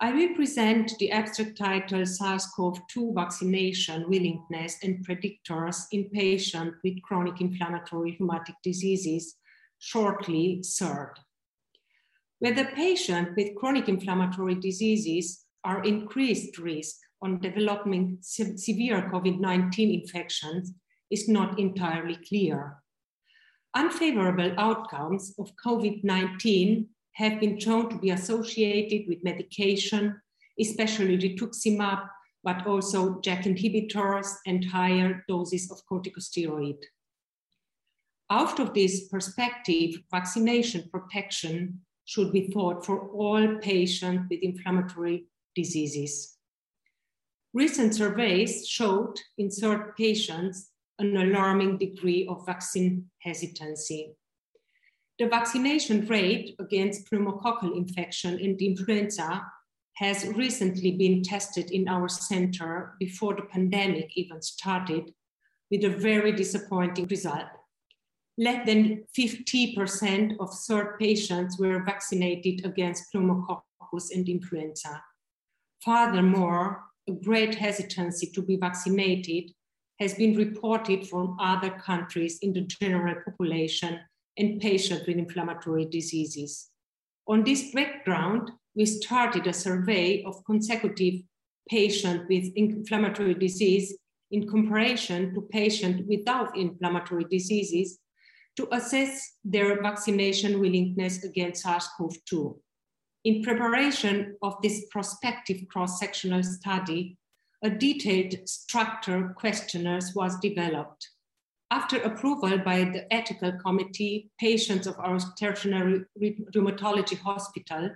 I 0.00 0.12
will 0.12 0.34
present 0.34 0.92
the 1.00 1.10
abstract 1.10 1.56
title 1.58 2.06
SARS-CoV-2 2.06 3.14
vaccination 3.14 4.08
willingness 4.08 4.76
and 4.84 5.04
predictors 5.04 5.86
in 5.90 6.10
patients 6.10 6.76
with 6.84 7.02
chronic 7.02 7.40
inflammatory 7.40 8.16
rheumatic 8.20 8.54
diseases, 8.62 9.36
shortly 9.78 10.62
CIRD 12.40 12.56
whether 12.56 12.64
patients 12.64 13.32
with 13.36 13.54
chronic 13.56 13.88
inflammatory 13.88 14.54
diseases 14.54 15.44
are 15.64 15.82
increased 15.82 16.58
risk 16.58 16.96
on 17.20 17.40
developing 17.40 18.18
se 18.20 18.56
severe 18.56 19.10
COVID-19 19.12 20.02
infections 20.02 20.72
is 21.10 21.28
not 21.28 21.58
entirely 21.58 22.16
clear. 22.28 22.76
Unfavorable 23.74 24.52
outcomes 24.58 25.34
of 25.38 25.50
COVID-19 25.64 26.86
have 27.14 27.40
been 27.40 27.58
shown 27.58 27.90
to 27.90 27.98
be 27.98 28.10
associated 28.10 29.08
with 29.08 29.24
medication, 29.24 30.20
especially 30.60 31.18
rituximab, 31.18 32.08
but 32.44 32.66
also 32.66 33.20
JAK 33.20 33.44
inhibitors 33.44 34.28
and 34.46 34.64
higher 34.64 35.24
doses 35.28 35.70
of 35.70 35.82
corticosteroid. 35.90 36.78
Out 38.30 38.60
of 38.60 38.74
this 38.74 39.08
perspective, 39.08 39.96
vaccination 40.10 40.88
protection 40.92 41.80
should 42.08 42.32
be 42.32 42.48
thought 42.48 42.86
for 42.86 43.10
all 43.10 43.58
patients 43.58 44.28
with 44.30 44.40
inflammatory 44.42 45.26
diseases. 45.54 46.38
Recent 47.52 47.94
surveys 47.94 48.66
showed 48.66 49.20
in 49.36 49.50
certain 49.50 49.92
patients 49.94 50.70
an 50.98 51.14
alarming 51.18 51.76
degree 51.76 52.26
of 52.26 52.46
vaccine 52.46 53.10
hesitancy. 53.20 54.14
The 55.18 55.28
vaccination 55.28 56.06
rate 56.06 56.56
against 56.58 57.10
pneumococcal 57.10 57.76
infection 57.76 58.38
and 58.42 58.58
influenza 58.58 59.42
has 59.96 60.28
recently 60.28 60.92
been 60.92 61.22
tested 61.22 61.70
in 61.70 61.88
our 61.88 62.08
center 62.08 62.94
before 62.98 63.34
the 63.34 63.42
pandemic 63.42 64.12
even 64.16 64.40
started 64.40 65.12
with 65.70 65.84
a 65.84 65.90
very 65.90 66.32
disappointing 66.32 67.06
result 67.08 67.57
less 68.38 68.64
than 68.64 69.04
50% 69.18 70.36
of 70.38 70.50
CIRD 70.50 70.98
patients 70.98 71.58
were 71.58 71.82
vaccinated 71.84 72.64
against 72.64 73.12
pneumococcus 73.12 74.14
and 74.14 74.28
influenza. 74.28 75.02
Furthermore, 75.84 76.84
a 77.08 77.12
great 77.12 77.56
hesitancy 77.56 78.28
to 78.28 78.42
be 78.42 78.56
vaccinated 78.56 79.50
has 79.98 80.14
been 80.14 80.36
reported 80.36 81.08
from 81.08 81.36
other 81.40 81.70
countries 81.70 82.38
in 82.40 82.52
the 82.52 82.60
general 82.60 83.16
population 83.24 83.98
and 84.36 84.60
patients 84.60 85.06
with 85.08 85.16
inflammatory 85.16 85.86
diseases. 85.86 86.70
On 87.26 87.42
this 87.42 87.72
background, 87.72 88.52
we 88.76 88.86
started 88.86 89.48
a 89.48 89.52
survey 89.52 90.22
of 90.22 90.44
consecutive 90.44 91.14
patients 91.68 92.26
with 92.28 92.52
inflammatory 92.54 93.34
disease 93.34 93.98
in 94.30 94.46
comparison 94.46 95.34
to 95.34 95.42
patients 95.50 96.04
without 96.06 96.56
inflammatory 96.56 97.24
diseases 97.28 97.98
to 98.58 98.66
assess 98.72 99.34
their 99.44 99.80
vaccination 99.80 100.58
willingness 100.58 101.22
against 101.22 101.62
SARS-CoV-2. 101.62 102.58
In 103.22 103.44
preparation 103.44 104.36
of 104.42 104.60
this 104.62 104.86
prospective 104.90 105.68
cross-sectional 105.68 106.42
study, 106.42 107.16
a 107.62 107.70
detailed 107.70 108.34
structure 108.48 109.32
questionnaire 109.38 110.00
was 110.16 110.40
developed. 110.40 111.08
After 111.70 111.98
approval 111.98 112.58
by 112.58 112.78
the 112.82 113.06
ethical 113.14 113.52
committee, 113.52 114.32
patients 114.40 114.88
of 114.88 114.98
our 114.98 115.20
tertiary 115.38 116.04
rheumatology 116.20 117.18
hospital 117.18 117.90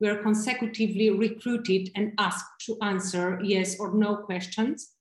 were 0.00 0.20
consecutively 0.20 1.10
recruited 1.10 1.90
and 1.94 2.12
asked 2.18 2.66
to 2.66 2.76
answer 2.82 3.38
yes 3.44 3.78
or 3.78 3.94
no 3.94 4.16
questions 4.16 4.94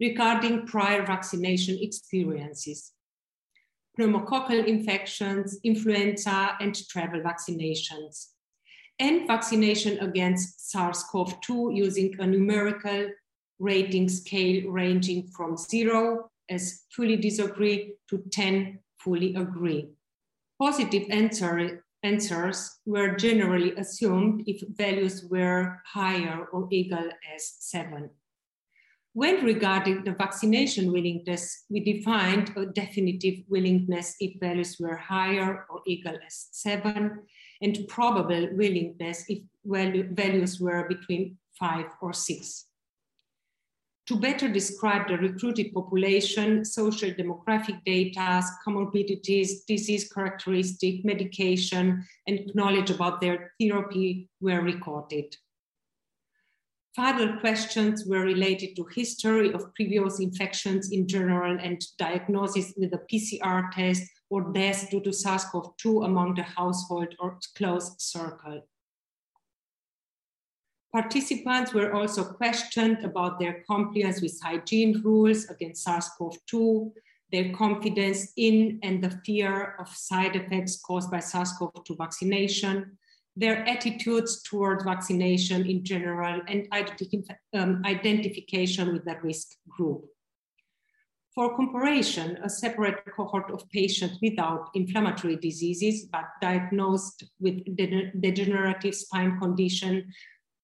regarding 0.00 0.66
prior 0.66 1.06
vaccination 1.06 1.78
experiences, 1.80 2.92
pneumococcal 3.98 4.66
infections, 4.66 5.58
influenza, 5.64 6.56
and 6.60 6.74
travel 6.88 7.20
vaccinations, 7.20 8.32
and 8.98 9.26
vaccination 9.26 9.98
against 9.98 10.70
SARS-CoV-2 10.70 11.76
using 11.76 12.14
a 12.18 12.26
numerical 12.26 13.08
rating 13.58 14.08
scale 14.08 14.70
ranging 14.70 15.28
from 15.28 15.56
zero 15.56 16.30
as 16.50 16.84
fully 16.90 17.16
disagree 17.16 17.94
to 18.08 18.22
10 18.30 18.78
fully 18.98 19.34
agree. 19.34 19.88
Positive 20.60 21.04
answer, 21.10 21.84
answers 22.02 22.78
were 22.84 23.16
generally 23.16 23.74
assumed 23.76 24.44
if 24.46 24.62
values 24.76 25.24
were 25.24 25.82
higher 25.86 26.46
or 26.52 26.68
equal 26.70 27.08
as 27.34 27.56
seven. 27.58 28.10
When 29.16 29.46
regarding 29.46 30.04
the 30.04 30.12
vaccination 30.12 30.92
willingness, 30.92 31.64
we 31.70 31.80
defined 31.80 32.52
a 32.54 32.66
definitive 32.66 33.44
willingness 33.48 34.14
if 34.20 34.38
values 34.38 34.76
were 34.78 34.94
higher 34.94 35.64
or 35.70 35.80
equal 35.86 36.18
as 36.26 36.48
seven, 36.52 37.20
and 37.62 37.88
probable 37.88 38.50
willingness 38.52 39.24
if 39.26 39.38
values 39.64 40.60
were 40.60 40.86
between 40.86 41.38
five 41.58 41.86
or 42.02 42.12
six. 42.12 42.66
To 44.08 44.20
better 44.20 44.52
describe 44.52 45.08
the 45.08 45.16
recruited 45.16 45.72
population, 45.72 46.62
social 46.62 47.10
demographic 47.12 47.82
data, 47.86 48.42
comorbidities, 48.68 49.64
disease 49.66 50.12
characteristic, 50.12 51.06
medication, 51.06 52.04
and 52.26 52.50
knowledge 52.54 52.90
about 52.90 53.22
their 53.22 53.52
therapy 53.58 54.28
were 54.42 54.60
recorded. 54.60 55.34
Further 56.96 57.36
questions 57.40 58.06
were 58.06 58.22
related 58.22 58.74
to 58.76 58.86
history 58.94 59.52
of 59.52 59.74
previous 59.74 60.18
infections 60.18 60.90
in 60.92 61.06
general 61.06 61.58
and 61.62 61.78
diagnosis 61.98 62.72
with 62.78 62.94
a 62.94 63.02
PCR 63.12 63.70
test 63.70 64.10
or 64.30 64.50
death 64.50 64.88
due 64.90 65.02
to 65.02 65.12
SARS-CoV-2 65.12 66.06
among 66.06 66.36
the 66.36 66.42
household 66.42 67.14
or 67.20 67.38
close 67.54 67.94
circle. 67.98 68.62
Participants 70.90 71.74
were 71.74 71.92
also 71.92 72.24
questioned 72.24 73.04
about 73.04 73.38
their 73.38 73.62
compliance 73.68 74.22
with 74.22 74.40
hygiene 74.42 75.02
rules 75.04 75.44
against 75.50 75.84
SARS-CoV-2, 75.84 76.92
their 77.30 77.52
confidence 77.52 78.32
in 78.38 78.78
and 78.82 79.04
the 79.04 79.10
fear 79.26 79.76
of 79.78 79.88
side 79.90 80.34
effects 80.34 80.80
caused 80.80 81.10
by 81.10 81.20
SARS-CoV-2 81.20 81.98
vaccination, 81.98 82.96
their 83.36 83.68
attitudes 83.68 84.42
towards 84.42 84.84
vaccination 84.84 85.66
in 85.66 85.84
general, 85.84 86.40
and 86.48 86.66
um, 87.54 87.82
identification 87.84 88.92
with 88.92 89.04
the 89.04 89.16
risk 89.22 89.48
group. 89.68 90.06
For 91.34 91.54
comparison, 91.54 92.38
a 92.42 92.48
separate 92.48 93.04
cohort 93.14 93.50
of 93.50 93.68
patients 93.68 94.16
without 94.22 94.70
inflammatory 94.74 95.36
diseases 95.36 96.06
but 96.10 96.24
diagnosed 96.40 97.24
with 97.38 97.62
degenerative 97.76 98.94
spine 98.94 99.38
condition 99.38 100.10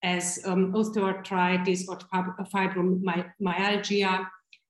as 0.03 0.41
um, 0.47 0.73
osteoarthritis 0.73 1.89
or 1.89 1.99
fibromyalgia 2.55 4.27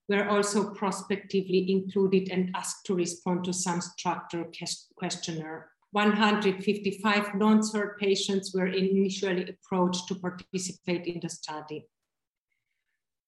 were 0.08 0.28
also 0.28 0.74
prospectively 0.74 1.70
included 1.70 2.30
and 2.30 2.50
asked 2.56 2.84
to 2.86 2.94
respond 2.94 3.44
to 3.44 3.52
some 3.52 3.80
structure 3.80 4.46
questionnaire. 4.96 5.71
155 5.92 7.34
non-CIRD 7.34 7.98
patients 7.98 8.52
were 8.54 8.66
initially 8.66 9.48
approached 9.48 10.08
to 10.08 10.14
participate 10.14 11.06
in 11.06 11.20
the 11.20 11.28
study. 11.28 11.86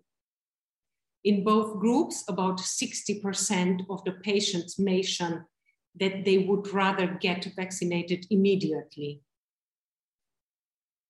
In 1.24 1.44
both 1.44 1.80
groups, 1.80 2.24
about 2.28 2.58
60% 2.58 3.86
of 3.90 4.04
the 4.06 4.14
patients 4.24 4.80
mentioned 4.80 5.42
that 6.00 6.26
they 6.26 6.40
would 6.40 6.74
rather 6.74 7.18
get 7.22 7.48
vaccinated 7.56 8.26
immediately. 8.30 9.22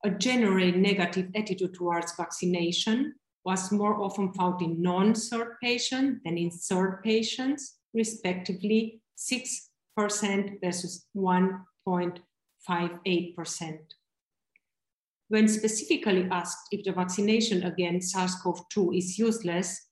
A 0.03 0.09
generally 0.09 0.71
negative 0.71 1.29
attitude 1.35 1.75
towards 1.75 2.15
vaccination 2.15 3.13
was 3.45 3.71
more 3.71 4.01
often 4.01 4.33
found 4.33 4.59
in 4.61 4.81
non-CIRD 4.81 5.59
patients 5.61 6.19
than 6.25 6.37
in 6.37 6.49
CIRD 6.49 7.03
patients, 7.03 7.77
respectively 7.93 8.99
6% 9.17 10.59
versus 10.61 11.05
1.58%. 11.15 13.77
When 15.31 15.47
specifically 15.47 16.27
asked 16.29 16.67
if 16.71 16.83
the 16.83 16.91
vaccination 16.91 17.63
against 17.63 18.11
SARS-CoV-2 18.11 18.97
is 18.97 19.17
useless, 19.17 19.87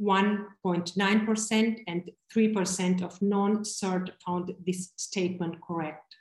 1.9% 0.00 1.78
and 1.88 2.10
3% 2.32 3.02
of 3.02 3.20
non-CIRD 3.20 4.12
found 4.24 4.52
this 4.64 4.92
statement 4.94 5.56
correct. 5.66 6.14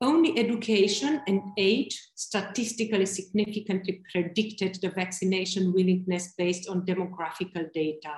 Only 0.00 0.38
education 0.38 1.22
and 1.26 1.42
age 1.58 2.00
statistically 2.14 3.04
significantly 3.04 4.00
predicted 4.12 4.78
the 4.80 4.90
vaccination 4.90 5.72
willingness 5.72 6.34
based 6.38 6.68
on 6.68 6.86
demographical 6.86 7.72
data, 7.72 8.14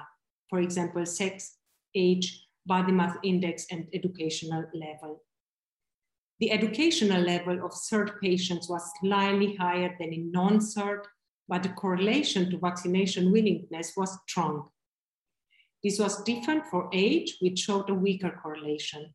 for 0.50 0.60
example, 0.60 1.06
sex, 1.06 1.56
age, 1.94 2.48
body 2.66 2.92
mass 2.92 3.16
index, 3.22 3.64
and 3.70 3.88
educational 3.94 4.66
level. 4.74 5.22
The 6.40 6.50
educational 6.50 7.22
level 7.22 7.64
of 7.64 7.72
CIRD 7.72 8.20
patients 8.20 8.68
was 8.68 8.90
slightly 9.00 9.54
higher 9.54 9.94
than 9.98 10.12
in 10.12 10.32
non-CIRD, 10.32 11.04
but 11.48 11.62
the 11.62 11.68
correlation 11.70 12.50
to 12.50 12.58
vaccination 12.58 13.30
willingness 13.30 13.92
was 13.96 14.18
strong. 14.26 14.68
This 15.84 15.98
was 15.98 16.24
different 16.24 16.66
for 16.66 16.88
age, 16.92 17.36
which 17.40 17.60
showed 17.60 17.88
a 17.90 17.94
weaker 17.94 18.38
correlation. 18.42 19.14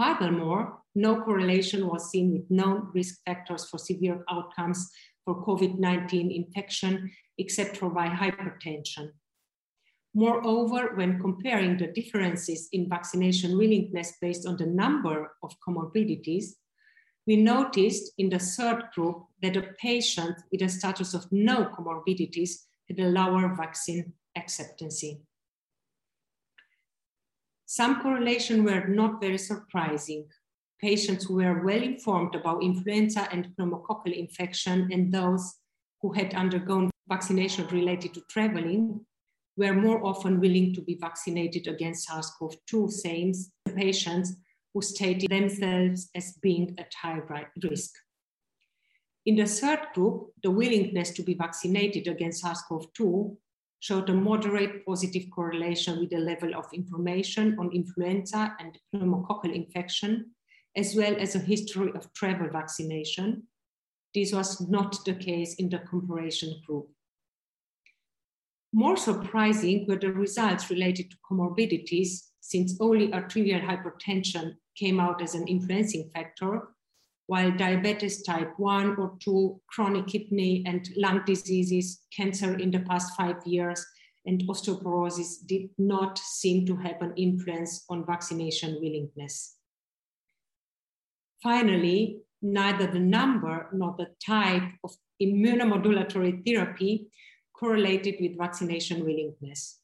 Furthermore, 0.00 0.80
no 0.94 1.20
correlation 1.22 1.86
was 1.86 2.10
seen 2.10 2.32
with 2.32 2.50
known 2.50 2.90
risk 2.94 3.20
factors 3.24 3.68
for 3.68 3.78
severe 3.78 4.24
outcomes 4.30 4.90
for 5.24 5.44
COVID-19 5.44 6.34
infection, 6.34 7.10
except 7.38 7.76
for 7.76 7.90
by 7.90 8.08
hypertension. 8.08 9.10
Moreover, 10.14 10.94
when 10.94 11.18
comparing 11.18 11.76
the 11.76 11.88
differences 11.88 12.68
in 12.72 12.88
vaccination 12.88 13.58
willingness 13.58 14.14
based 14.20 14.46
on 14.46 14.56
the 14.56 14.66
number 14.66 15.32
of 15.42 15.52
comorbidities, 15.66 16.54
we 17.26 17.36
noticed 17.36 18.12
in 18.18 18.28
the 18.28 18.36
CIRD 18.36 18.92
group 18.92 19.24
that 19.42 19.56
a 19.56 19.74
patient 19.80 20.36
with 20.52 20.62
a 20.62 20.68
status 20.68 21.14
of 21.14 21.26
no 21.32 21.64
comorbidities 21.64 22.66
had 22.88 23.00
a 23.00 23.08
lower 23.08 23.54
vaccine 23.56 24.12
acceptancy. 24.36 25.20
Some 27.66 28.00
correlations 28.00 28.62
were 28.62 28.86
not 28.86 29.20
very 29.20 29.38
surprising. 29.38 30.28
Patients 30.80 31.24
who 31.24 31.36
were 31.36 31.64
well 31.64 31.82
informed 31.82 32.36
about 32.36 32.62
influenza 32.62 33.26
and 33.32 33.48
pneumococcal 33.56 34.16
infection 34.16 34.90
and 34.92 35.12
those 35.12 35.54
who 36.02 36.12
had 36.12 36.34
undergone 36.34 36.90
vaccination 37.08 37.66
related 37.68 38.14
to 38.14 38.20
traveling 38.28 39.00
were 39.56 39.74
more 39.74 40.04
often 40.04 40.40
willing 40.40 40.74
to 40.74 40.82
be 40.82 40.96
vaccinated 41.00 41.68
against 41.68 42.08
SARS-CoV-2, 42.08 42.90
same 42.90 43.32
patients 43.76 44.34
who 44.72 44.82
stated 44.82 45.30
themselves 45.30 46.10
as 46.14 46.38
being 46.42 46.74
at 46.78 46.92
high 47.00 47.20
risk. 47.62 47.92
In 49.26 49.36
the 49.36 49.44
CIRD 49.44 49.92
group, 49.94 50.32
the 50.42 50.50
willingness 50.50 51.10
to 51.12 51.22
be 51.22 51.34
vaccinated 51.34 52.08
against 52.08 52.42
SARS-CoV-2 52.42 53.36
showed 53.80 54.10
a 54.10 54.14
moderate 54.14 54.84
positive 54.84 55.24
correlation 55.30 56.00
with 56.00 56.10
the 56.10 56.18
level 56.18 56.54
of 56.54 56.66
information 56.72 57.56
on 57.58 57.70
influenza 57.72 58.56
and 58.58 58.78
pneumococcal 58.94 59.54
infection, 59.54 60.30
as 60.76 60.94
well 60.96 61.14
as 61.18 61.34
a 61.34 61.38
history 61.38 61.92
of 61.94 62.12
travel 62.14 62.48
vaccination. 62.50 63.44
This 64.14 64.32
was 64.32 64.60
not 64.68 65.04
the 65.04 65.14
case 65.14 65.54
in 65.54 65.68
the 65.68 65.78
comparison 65.78 66.60
group. 66.66 66.88
More 68.76 68.96
surprising 68.96 69.86
were 69.86 70.00
the 70.00 70.12
results 70.12 70.68
related 70.68 71.08
to 71.12 71.16
comorbidities, 71.30 72.30
since 72.40 72.76
only 72.80 73.14
arterial 73.14 73.60
hypertension 73.60 74.56
came 74.76 74.98
out 74.98 75.22
as 75.22 75.36
an 75.36 75.46
influencing 75.46 76.10
factor, 76.12 76.70
while 77.26 77.56
diabetes 77.56 78.24
type 78.24 78.52
1 78.56 78.96
or 78.96 79.16
2, 79.20 79.60
chronic 79.68 80.08
kidney 80.08 80.64
and 80.66 80.88
lung 80.96 81.22
diseases, 81.24 82.00
cancer 82.12 82.58
in 82.58 82.72
the 82.72 82.80
past 82.80 83.16
five 83.16 83.36
years, 83.46 83.86
and 84.26 84.42
osteoporosis 84.48 85.46
did 85.46 85.70
not 85.78 86.18
seem 86.18 86.66
to 86.66 86.74
have 86.74 87.00
an 87.00 87.12
influence 87.16 87.84
on 87.88 88.04
vaccination 88.04 88.76
willingness. 88.82 89.54
Finally, 91.40 92.22
neither 92.42 92.88
the 92.88 92.98
number 92.98 93.68
nor 93.72 93.94
the 93.96 94.08
type 94.26 94.68
of 94.82 94.90
immunomodulatory 95.22 96.44
therapy 96.44 97.06
correlated 97.54 98.16
with 98.20 98.36
vaccination 98.36 99.04
willingness. 99.04 99.80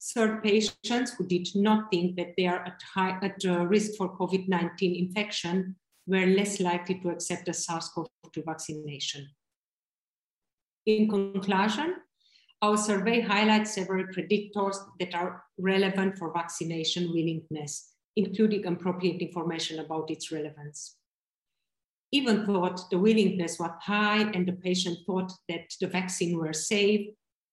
CIRD, 0.00 0.42
patients 0.42 1.12
who 1.12 1.26
did 1.26 1.48
not 1.54 1.90
think 1.90 2.16
that 2.16 2.34
they 2.36 2.46
are 2.46 2.64
at, 2.64 2.80
high, 2.94 3.18
at 3.22 3.44
uh, 3.44 3.66
risk 3.66 3.92
for 3.98 4.16
COVID 4.16 4.48
19 4.48 4.96
infection 4.96 5.76
were 6.06 6.26
less 6.26 6.58
likely 6.58 6.98
to 7.00 7.10
accept 7.10 7.48
a 7.48 7.52
SARS 7.52 7.90
CoV 7.94 8.06
2 8.32 8.42
vaccination. 8.46 9.28
In 10.86 11.08
conclusion, 11.08 11.96
our 12.62 12.76
survey 12.76 13.20
highlights 13.20 13.74
several 13.74 14.04
predictors 14.06 14.76
that 14.98 15.14
are 15.14 15.44
relevant 15.58 16.18
for 16.18 16.32
vaccination 16.32 17.12
willingness, 17.12 17.92
including 18.16 18.66
appropriate 18.66 19.20
information 19.20 19.80
about 19.80 20.10
its 20.10 20.32
relevance. 20.32 20.96
Even 22.12 22.44
thought 22.44 22.90
the 22.90 22.98
willingness 22.98 23.58
was 23.58 23.70
high 23.80 24.22
and 24.22 24.46
the 24.46 24.52
patient 24.52 24.98
thought 25.06 25.32
that 25.48 25.72
the 25.80 25.86
vaccine 25.86 26.36
were 26.36 26.52
safe, 26.52 27.08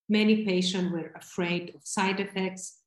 Many 0.08 0.44
patients 0.44 0.90
were 0.90 1.12
afraid 1.14 1.74
of 1.74 1.86
side 1.86 2.18
effects, 2.18 2.78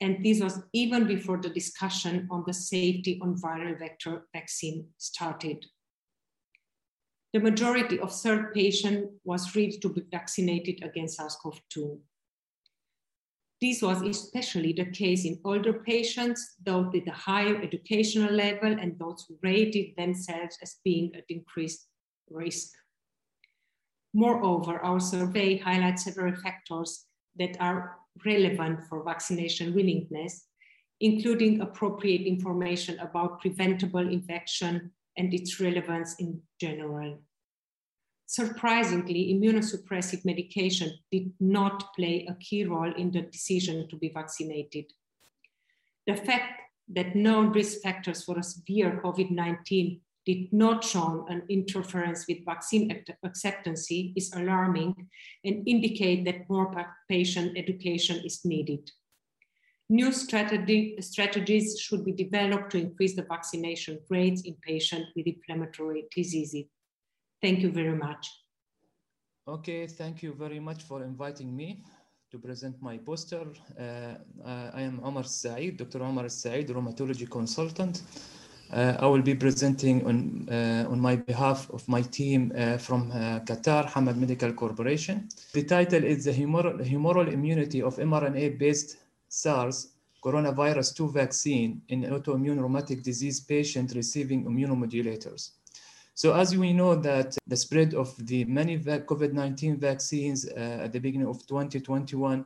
and 0.00 0.22
this 0.22 0.40
was 0.42 0.60
even 0.74 1.06
before 1.06 1.38
the 1.38 1.48
discussion 1.48 2.28
on 2.30 2.44
the 2.46 2.52
safety 2.52 3.18
on 3.22 3.40
viral 3.40 3.78
vector 3.78 4.26
vaccine 4.34 4.88
started. 4.98 5.64
The 7.32 7.40
majority 7.40 7.98
of 7.98 8.10
CIRD 8.10 8.52
patient 8.52 9.10
was 9.24 9.56
ready 9.56 9.78
to 9.78 9.88
be 9.88 10.02
vaccinated 10.10 10.82
against 10.82 11.16
SARS-CoV-2. 11.16 11.98
This 13.60 13.80
was 13.80 14.02
especially 14.02 14.74
the 14.74 14.84
case 14.84 15.24
in 15.24 15.40
older 15.44 15.72
patients, 15.72 16.56
those 16.62 16.92
with 16.92 17.06
a 17.08 17.12
higher 17.12 17.56
educational 17.62 18.32
level 18.32 18.72
and 18.78 18.98
those 18.98 19.24
who 19.26 19.38
rated 19.42 19.96
themselves 19.96 20.58
as 20.62 20.76
being 20.84 21.14
at 21.14 21.24
increased 21.30 21.88
risk. 22.30 22.72
Moreover, 24.12 24.78
our 24.80 25.00
survey 25.00 25.56
highlights 25.56 26.04
several 26.04 26.34
factors 26.36 27.06
that 27.36 27.56
are 27.60 27.96
relevant 28.24 28.80
for 28.88 29.04
vaccination 29.04 29.74
willingness, 29.74 30.46
including 31.00 31.60
appropriate 31.60 32.22
information 32.22 32.98
about 32.98 33.40
preventable 33.40 34.06
infection 34.06 34.90
and 35.16 35.32
its 35.32 35.60
relevance 35.60 36.14
in 36.18 36.40
general. 36.60 37.22
Surprisingly, 38.26 39.32
immunosuppressive 39.32 40.24
medication 40.24 40.92
did 41.12 41.32
not 41.38 41.94
play 41.94 42.26
a 42.28 42.34
key 42.34 42.64
role 42.64 42.92
in 42.94 43.12
the 43.12 43.22
decision 43.22 43.88
to 43.88 43.96
be 43.96 44.08
vaccinated. 44.08 44.86
The 46.06 46.16
fact 46.16 46.60
that 46.88 47.14
known 47.14 47.52
risk 47.52 47.82
factors 47.82 48.24
for 48.24 48.38
a 48.38 48.42
severe 48.42 49.00
COVID 49.02 49.30
19 49.30 50.00
did 50.24 50.52
not 50.52 50.82
show 50.82 51.24
an 51.28 51.42
interference 51.48 52.26
with 52.28 52.44
vaccine 52.44 53.04
acceptance 53.22 53.86
is 53.90 54.32
alarming 54.34 55.08
and 55.44 55.66
indicate 55.68 56.24
that 56.24 56.50
more 56.50 56.74
patient 57.08 57.56
education 57.56 58.20
is 58.24 58.44
needed. 58.44 58.90
New 59.88 60.10
strategy, 60.10 60.96
strategies 61.00 61.78
should 61.78 62.04
be 62.04 62.10
developed 62.10 62.72
to 62.72 62.78
increase 62.78 63.14
the 63.14 63.22
vaccination 63.22 64.00
rates 64.10 64.42
in 64.42 64.54
patients 64.54 65.10
with 65.14 65.28
inflammatory 65.28 66.06
diseases. 66.14 66.64
Thank 67.42 67.60
you 67.60 67.70
very 67.70 67.94
much. 67.94 68.30
Okay, 69.46 69.86
thank 69.86 70.22
you 70.22 70.32
very 70.32 70.58
much 70.58 70.82
for 70.82 71.04
inviting 71.04 71.54
me 71.54 71.84
to 72.30 72.38
present 72.38 72.80
my 72.82 72.96
poster. 72.98 73.46
Uh, 73.78 74.14
I 74.74 74.82
am 74.82 75.00
Omar 75.04 75.24
Saeed, 75.24 75.76
Dr. 75.76 76.02
Omar 76.02 76.28
Saeed, 76.28 76.68
rheumatology 76.68 77.30
consultant. 77.30 78.02
Uh, 78.72 78.96
I 78.98 79.06
will 79.06 79.22
be 79.22 79.34
presenting 79.34 80.04
on, 80.04 80.48
uh, 80.50 80.90
on 80.90 80.98
my 80.98 81.14
behalf 81.14 81.70
of 81.70 81.86
my 81.88 82.02
team 82.02 82.52
uh, 82.56 82.78
from 82.78 83.12
uh, 83.12 83.38
Qatar, 83.40 83.88
Hamad 83.90 84.16
Medical 84.16 84.52
Corporation. 84.54 85.28
The 85.52 85.62
title 85.62 86.02
is 86.02 86.24
The 86.24 86.32
Humoral, 86.32 86.84
Humoral 86.84 87.32
Immunity 87.32 87.80
of 87.82 87.96
mRNA-based 87.96 88.96
SARS 89.28 89.92
Coronavirus 90.24 90.96
2 90.96 91.12
Vaccine 91.12 91.82
in 91.88 92.02
Autoimmune 92.02 92.60
Rheumatic 92.60 93.04
Disease 93.04 93.38
Patient 93.38 93.92
Receiving 93.94 94.44
Immunomodulators. 94.44 95.50
So 96.16 96.32
as 96.32 96.56
we 96.56 96.72
know 96.72 96.94
that 96.94 97.36
the 97.46 97.56
spread 97.56 97.92
of 97.92 98.08
the 98.26 98.46
many 98.46 98.78
COVID-19 98.78 99.76
vaccines 99.76 100.48
uh, 100.48 100.84
at 100.84 100.92
the 100.94 100.98
beginning 100.98 101.28
of 101.28 101.46
2021 101.46 102.42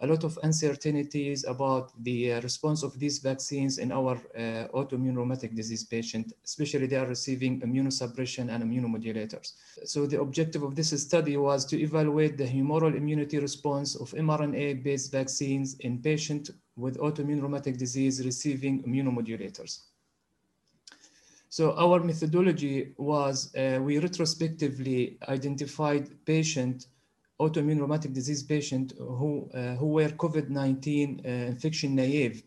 a 0.00 0.06
lot 0.08 0.24
of 0.24 0.36
uncertainties 0.42 1.44
about 1.44 1.92
the 2.02 2.32
uh, 2.32 2.40
response 2.40 2.82
of 2.82 2.98
these 2.98 3.18
vaccines 3.18 3.78
in 3.78 3.92
our 3.92 4.16
uh, 4.16 4.66
autoimmune 4.74 5.14
rheumatic 5.14 5.54
disease 5.54 5.84
patient, 5.84 6.32
especially 6.44 6.86
they 6.86 6.96
are 6.96 7.06
receiving 7.06 7.60
immunosuppression 7.60 8.52
and 8.52 8.64
immunomodulators. 8.64 9.52
So 9.84 10.06
the 10.06 10.20
objective 10.20 10.64
of 10.64 10.74
this 10.74 10.90
study 11.00 11.36
was 11.36 11.64
to 11.66 11.80
evaluate 11.80 12.36
the 12.36 12.48
humoral 12.48 12.96
immunity 12.96 13.38
response 13.38 13.94
of 13.94 14.10
mRNA-based 14.10 15.12
vaccines 15.12 15.76
in 15.78 16.02
patients 16.02 16.50
with 16.74 16.98
autoimmune 16.98 17.40
rheumatic 17.40 17.76
disease 17.76 18.24
receiving 18.24 18.82
immunomodulators. 18.82 19.91
So 21.56 21.74
our 21.76 22.00
methodology 22.00 22.94
was 22.96 23.54
uh, 23.54 23.78
we 23.82 23.98
retrospectively 23.98 25.18
identified 25.28 26.24
patient 26.24 26.86
autoimmune 27.38 27.78
rheumatic 27.78 28.14
disease 28.14 28.42
patient 28.42 28.94
who, 28.96 29.50
uh, 29.52 29.74
who 29.74 29.88
were 29.88 30.08
COVID-19 30.08 30.86
uh, 31.26 31.28
infection 31.52 31.94
naive 31.94 32.42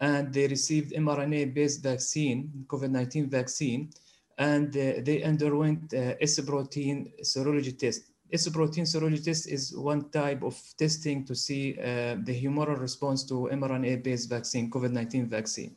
and 0.00 0.34
they 0.34 0.48
received 0.48 0.90
mRNA-based 0.92 1.80
vaccine, 1.80 2.64
COVID-19 2.66 3.28
vaccine, 3.28 3.88
and 4.36 4.76
uh, 4.76 4.94
they 5.04 5.22
underwent 5.22 5.94
uh, 5.94 6.14
S-protein 6.20 7.12
serology 7.22 7.78
test. 7.78 8.02
S-protein 8.32 8.82
serology 8.82 9.22
test 9.22 9.48
is 9.48 9.76
one 9.76 10.10
type 10.10 10.42
of 10.42 10.60
testing 10.76 11.24
to 11.24 11.36
see 11.36 11.78
uh, 11.78 12.16
the 12.24 12.34
humoral 12.42 12.80
response 12.80 13.22
to 13.26 13.48
mRNA-based 13.52 14.28
vaccine, 14.28 14.68
COVID-19 14.68 15.28
vaccine. 15.28 15.76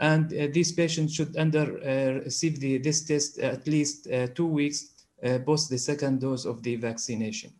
And 0.00 0.32
uh, 0.32 0.48
these 0.52 0.72
patients 0.72 1.14
should 1.14 1.36
under 1.36 1.78
uh, 1.78 2.24
receive 2.24 2.58
the, 2.58 2.78
this 2.78 3.04
test 3.04 3.38
at 3.38 3.66
least 3.66 4.08
two 4.34 4.46
weeks 4.46 4.90
uh, 5.22 5.38
post 5.40 5.68
the 5.68 5.78
second 5.78 6.20
dose 6.20 6.46
of 6.46 6.62
the 6.62 6.76
vaccination. 6.76 7.52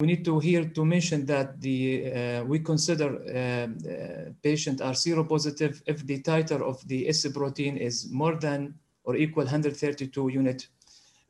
We 0.00 0.08
need 0.08 0.24
to 0.24 0.40
here 0.40 0.64
to 0.64 0.84
mention 0.84 1.24
that 1.26 1.60
the 1.60 2.12
uh, 2.12 2.44
we 2.44 2.58
consider 2.58 3.16
uh, 3.16 3.88
uh, 3.88 4.32
patient 4.42 4.80
are 4.80 4.92
seropositive 4.92 5.80
if 5.86 6.04
the 6.04 6.20
titer 6.20 6.60
of 6.60 6.86
the 6.86 7.08
S 7.08 7.26
protein 7.32 7.76
is 7.76 8.10
more 8.10 8.34
than 8.34 8.74
or 9.04 9.16
equal 9.16 9.44
132 9.44 10.28
unit 10.28 10.66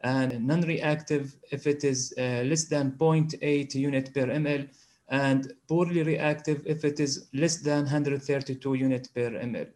and 0.00 0.46
non-reactive 0.46 1.36
if 1.52 1.66
it 1.66 1.84
is 1.84 2.12
uh, 2.18 2.42
less 2.44 2.64
than 2.64 2.92
0.8 2.92 3.74
unit 3.74 4.12
per 4.12 4.26
ml 4.26 4.68
and 5.09 5.53
poorly 5.69 6.03
reactive 6.03 6.62
if 6.66 6.85
it 6.85 7.01
is 7.01 7.29
less 7.33 7.57
than 7.59 7.85
132 7.85 8.75
unit 8.75 9.09
per 9.14 9.31
ml. 9.31 9.69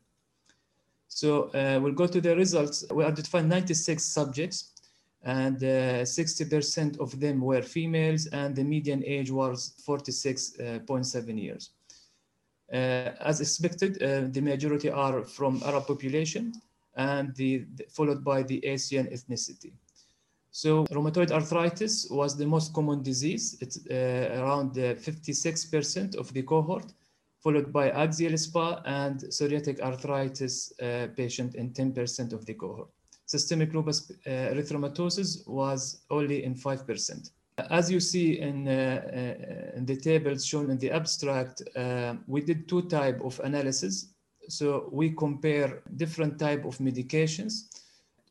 So 1.09 1.51
uh, 1.55 1.81
we'll 1.83 1.93
go 1.93 2.07
to 2.07 2.21
the 2.21 2.37
results. 2.37 2.85
We 2.90 3.05
identified 3.05 3.47
96 3.47 4.03
subjects 4.03 4.73
and 5.23 5.59
60% 5.59 6.99
uh, 6.99 7.03
of 7.03 7.21
them 7.21 7.40
were 7.40 7.62
females 7.62 8.27
and 8.27 8.57
the 8.57 8.64
median 8.64 9.05
age 9.05 9.31
was 9.31 9.75
46.7 9.87 11.43
years. 11.43 11.71
Uh, 12.73 13.12
as 13.21 13.40
expected, 13.40 14.01
uh, 14.03 14.29
the 14.31 14.40
majority 14.40 14.88
are 14.88 15.25
from 15.25 15.61
Arab 15.64 15.87
population 15.87 16.53
and 16.97 17.35
the, 17.35 17.66
the, 17.75 17.85
followed 17.88 18.25
by 18.25 18.43
the 18.43 18.64
Asian 18.64 19.07
ethnicity. 19.09 19.73
So 20.52 20.84
rheumatoid 20.86 21.30
arthritis 21.30 22.08
was 22.10 22.36
the 22.36 22.46
most 22.46 22.72
common 22.72 23.02
disease. 23.02 23.56
It's 23.60 23.78
uh, 23.90 24.40
around 24.40 24.74
56% 24.74 26.16
of 26.16 26.32
the 26.32 26.42
cohort, 26.42 26.92
followed 27.42 27.72
by 27.72 27.90
axial 27.90 28.36
SpA 28.36 28.82
and 28.84 29.20
psoriatic 29.20 29.80
arthritis 29.80 30.72
uh, 30.80 31.08
patient 31.16 31.54
in 31.54 31.70
10% 31.70 32.32
of 32.32 32.44
the 32.46 32.54
cohort 32.54 32.90
systemic 33.30 33.72
lupus 33.72 34.10
uh, 34.10 34.30
erythematosus 34.52 35.46
was 35.46 36.02
only 36.10 36.42
in 36.42 36.54
5%. 36.54 37.30
As 37.70 37.90
you 37.90 38.00
see 38.00 38.40
in, 38.40 38.66
uh, 38.66 38.72
uh, 38.72 39.76
in 39.78 39.86
the 39.86 39.96
tables 39.96 40.44
shown 40.44 40.70
in 40.70 40.78
the 40.78 40.90
abstract, 40.90 41.62
we 42.26 42.40
did 42.40 42.68
two 42.68 42.82
type 42.98 43.20
of 43.22 43.38
analysis. 43.44 43.94
So 44.48 44.88
we 44.90 45.10
compare 45.10 45.82
different 45.96 46.38
type 46.38 46.64
of 46.64 46.78
medications 46.78 47.52
uh, 47.52 47.80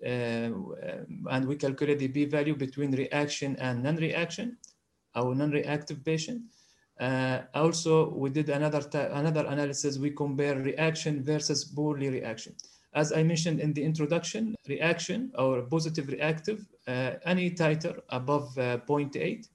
and 0.01 1.45
we 1.45 1.55
calculate 1.55 1.99
the 1.99 2.07
p-value 2.07 2.55
between 2.55 2.91
reaction 2.91 3.55
and 3.57 3.83
non-reaction, 3.83 4.57
our 5.15 5.35
non-reactive 5.35 6.03
patient. 6.03 6.41
Uh, 6.99 7.41
also, 7.53 8.09
we 8.09 8.29
did 8.29 8.49
another 8.49 8.81
another 9.13 9.45
analysis. 9.45 9.97
We 9.97 10.11
compare 10.11 10.55
reaction 10.59 11.23
versus 11.23 11.63
poorly 11.63 12.09
reaction. 12.09 12.55
As 12.93 13.13
I 13.13 13.23
mentioned 13.23 13.59
in 13.59 13.73
the 13.73 13.83
introduction, 13.83 14.55
reaction 14.67 15.31
or 15.37 15.61
positive 15.61 16.07
reactive, 16.07 16.65
uh, 16.87 17.11
any 17.23 17.51
titer 17.51 18.01
above 18.09 18.57
uh, 18.57 18.79
0.8, 18.87 19.47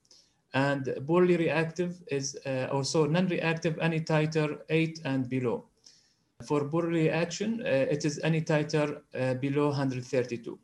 and 0.55 0.95
poorly 1.07 1.37
reactive 1.37 2.01
is 2.07 2.37
uh, 2.47 2.69
also 2.71 3.07
non-reactive, 3.07 3.79
any 3.81 4.01
titer 4.01 4.61
8 4.71 5.01
and 5.05 5.29
below. 5.29 5.65
For 6.47 6.65
poorly 6.65 7.05
reaction, 7.05 7.63
uh, 7.65 7.69
it 7.95 8.05
is 8.05 8.21
any 8.23 8.43
titer 8.43 9.01
uh, 9.15 9.35
below 9.35 9.69
132. 9.69 10.59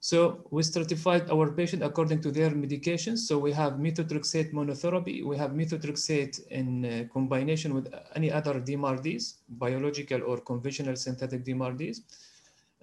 So 0.00 0.46
we 0.50 0.62
stratified 0.62 1.30
our 1.30 1.50
patient 1.50 1.82
according 1.82 2.20
to 2.22 2.30
their 2.30 2.50
medications. 2.50 3.18
So 3.18 3.38
we 3.38 3.52
have 3.52 3.74
methotrexate 3.74 4.52
monotherapy. 4.52 5.24
We 5.24 5.36
have 5.36 5.50
methotrexate 5.50 6.46
in 6.48 6.84
uh, 6.84 7.12
combination 7.12 7.74
with 7.74 7.92
any 8.14 8.30
other 8.30 8.60
DMARDs, 8.60 9.34
biological 9.48 10.22
or 10.22 10.38
conventional 10.38 10.96
synthetic 10.96 11.44
DMARDs. 11.44 12.02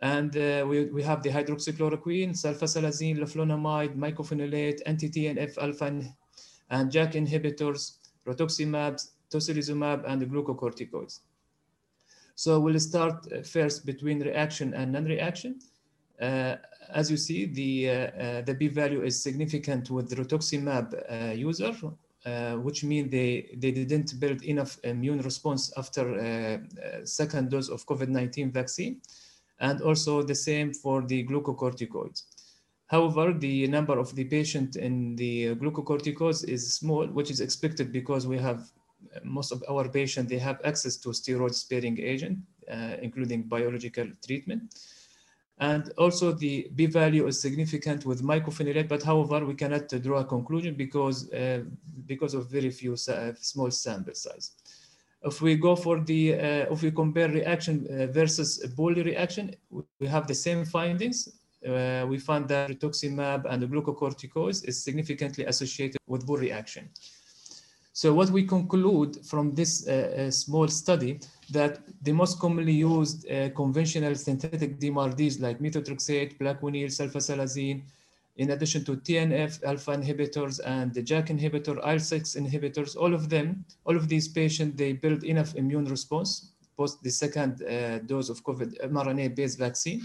And 0.02 0.36
uh, 0.36 0.66
we, 0.68 0.86
we 0.86 1.02
have 1.04 1.24
the 1.24 1.30
hydroxychloroquine, 1.30 2.32
sulfasalazine, 2.32 3.20
leflunomide, 3.20 3.96
mycophenolate, 3.96 4.82
anti-TNF 4.86 5.58
alpha 5.60 5.86
and 6.70 6.92
JAK 6.92 7.14
inhibitors, 7.14 7.98
rituximab, 8.28 9.02
tocilizumab, 9.32 10.04
and 10.06 10.22
glucocorticoids. 10.24 11.20
So 12.36 12.60
we'll 12.60 12.80
start 12.80 13.28
uh, 13.32 13.44
first 13.44 13.86
between 13.86 14.22
reaction 14.22 14.74
and 14.74 14.92
non-reaction. 14.92 15.60
Uh, 16.20 16.56
as 16.94 17.10
you 17.12 17.18
see, 17.18 17.46
the, 17.46 17.90
uh, 17.90 17.94
uh, 17.94 18.42
the 18.42 18.56
p-value 18.56 19.04
is 19.04 19.22
significant 19.22 19.90
with 19.90 20.10
the 20.10 20.16
rituximab 20.16 21.38
user, 21.38 21.74
which 22.58 22.84
means 22.84 23.12
they, 23.12 23.50
they 23.58 23.72
didn't 23.72 24.20
build 24.20 24.44
enough 24.44 24.80
immune 24.84 25.22
response 25.22 25.74
after 25.78 26.62
second 27.04 27.50
dose 27.52 27.70
of 27.70 27.86
COVID-19 27.86 28.52
vaccine. 28.52 29.02
And 29.60 29.82
also 29.82 30.24
the 30.24 30.36
same 30.36 30.74
for 30.74 31.04
the 31.04 31.26
glucocorticoids. 31.26 32.24
However, 32.88 33.34
the 33.34 33.68
number 33.68 33.98
of 33.98 34.14
the 34.16 34.26
patient 34.26 34.76
in 34.76 35.16
the 35.16 35.56
glucocorticoids 35.56 36.48
is 36.48 36.74
small, 36.74 37.08
which 37.08 37.32
is 37.32 37.40
expected 37.40 37.92
because 37.92 38.28
we 38.28 38.38
have 38.38 38.72
most 39.24 39.52
of 39.52 39.64
our 39.70 39.88
patients, 39.90 40.30
they 40.30 40.40
have 40.40 40.60
access 40.64 40.98
to 40.98 41.10
steroid 41.10 41.54
sparing 41.54 42.00
agent, 42.00 42.40
uh, 42.72 42.96
including 43.02 43.44
biological 43.44 44.08
treatment. 44.26 44.74
And 45.60 45.94
also 45.98 46.32
the 46.32 46.70
p 46.76 46.88
value 46.88 47.28
is 47.28 47.40
significant 47.40 48.06
with 48.06 48.24
mycophenolate, 48.24 48.88
but 48.88 49.04
however, 49.04 49.46
we 49.46 49.54
cannot 49.54 49.88
draw 50.02 50.20
a 50.20 50.26
conclusion 50.26 50.76
because, 50.76 51.32
uh, 51.32 51.64
because 52.08 52.34
of 52.34 52.50
very 52.50 52.72
few 52.72 52.94
uh, 52.94 53.34
small 53.40 53.70
sample 53.72 54.16
size. 54.16 54.52
If 55.22 55.42
we 55.42 55.56
go 55.56 55.76
for 55.76 56.00
the, 56.00 56.34
uh, 56.34 56.74
if 56.74 56.82
we 56.82 56.92
compare 56.92 57.30
reaction 57.30 57.88
uh, 57.88 58.08
versus 58.08 58.66
poorly 58.76 59.04
reaction, 59.04 59.56
we 60.00 60.08
have 60.08 60.28
the 60.28 60.36
same 60.36 60.66
findings. 60.66 61.30
We 61.62 62.18
found 62.18 62.50
that 62.50 62.70
rituximab 62.70 63.46
and 63.50 63.64
glucocorticoids 63.64 64.68
is 64.68 64.84
significantly 64.84 65.46
associated 65.46 65.98
with 66.08 66.28
poor 66.28 66.40
reaction. 66.40 66.90
So 67.96 68.12
what 68.12 68.32
we 68.32 68.44
conclude 68.44 69.24
from 69.24 69.54
this 69.54 69.88
uh, 69.88 70.32
small 70.32 70.68
study 70.68 71.20
that 71.52 71.80
the 72.02 72.12
most 72.12 72.40
commonly 72.40 72.74
used 72.74 73.30
uh, 73.30 73.50
conventional 73.52 74.16
synthetic 74.16 74.80
DMARDs 74.80 75.40
like 75.40 75.60
methotrexate, 75.60 76.40
plaquenil, 76.40 76.88
sulfasalazine, 76.88 77.84
in 78.38 78.50
addition 78.50 78.84
to 78.86 78.98
TNF 78.98 79.64
alpha 79.64 79.92
inhibitors 79.92 80.60
and 80.66 80.92
the 80.92 81.04
JAK 81.04 81.28
inhibitor, 81.28 81.78
IL-6 81.78 82.36
inhibitors, 82.36 82.98
all 82.98 83.14
of 83.14 83.30
them, 83.30 83.64
all 83.86 83.96
of 83.96 84.10
these 84.10 84.28
patients, 84.28 84.76
they 84.76 84.94
build 84.94 85.24
enough 85.24 85.54
immune 85.54 85.86
response 85.86 86.50
post 86.76 87.04
the 87.04 87.12
second 87.12 87.62
uh, 87.62 88.00
dose 88.00 88.30
of 88.30 88.44
COVID 88.44 88.90
mRNA-based 88.92 89.60
vaccine. 89.60 90.02